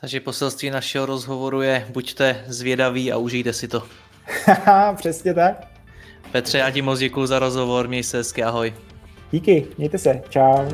[0.00, 3.82] Takže poselství našeho rozhovoru je buďte zvědaví a užijte si to.
[4.96, 5.68] Přesně tak.
[6.32, 8.74] Petře, já ti moc děkuji za rozhovor, měj se hezky, ahoj.
[9.30, 10.68] Díky, mějte se, čau.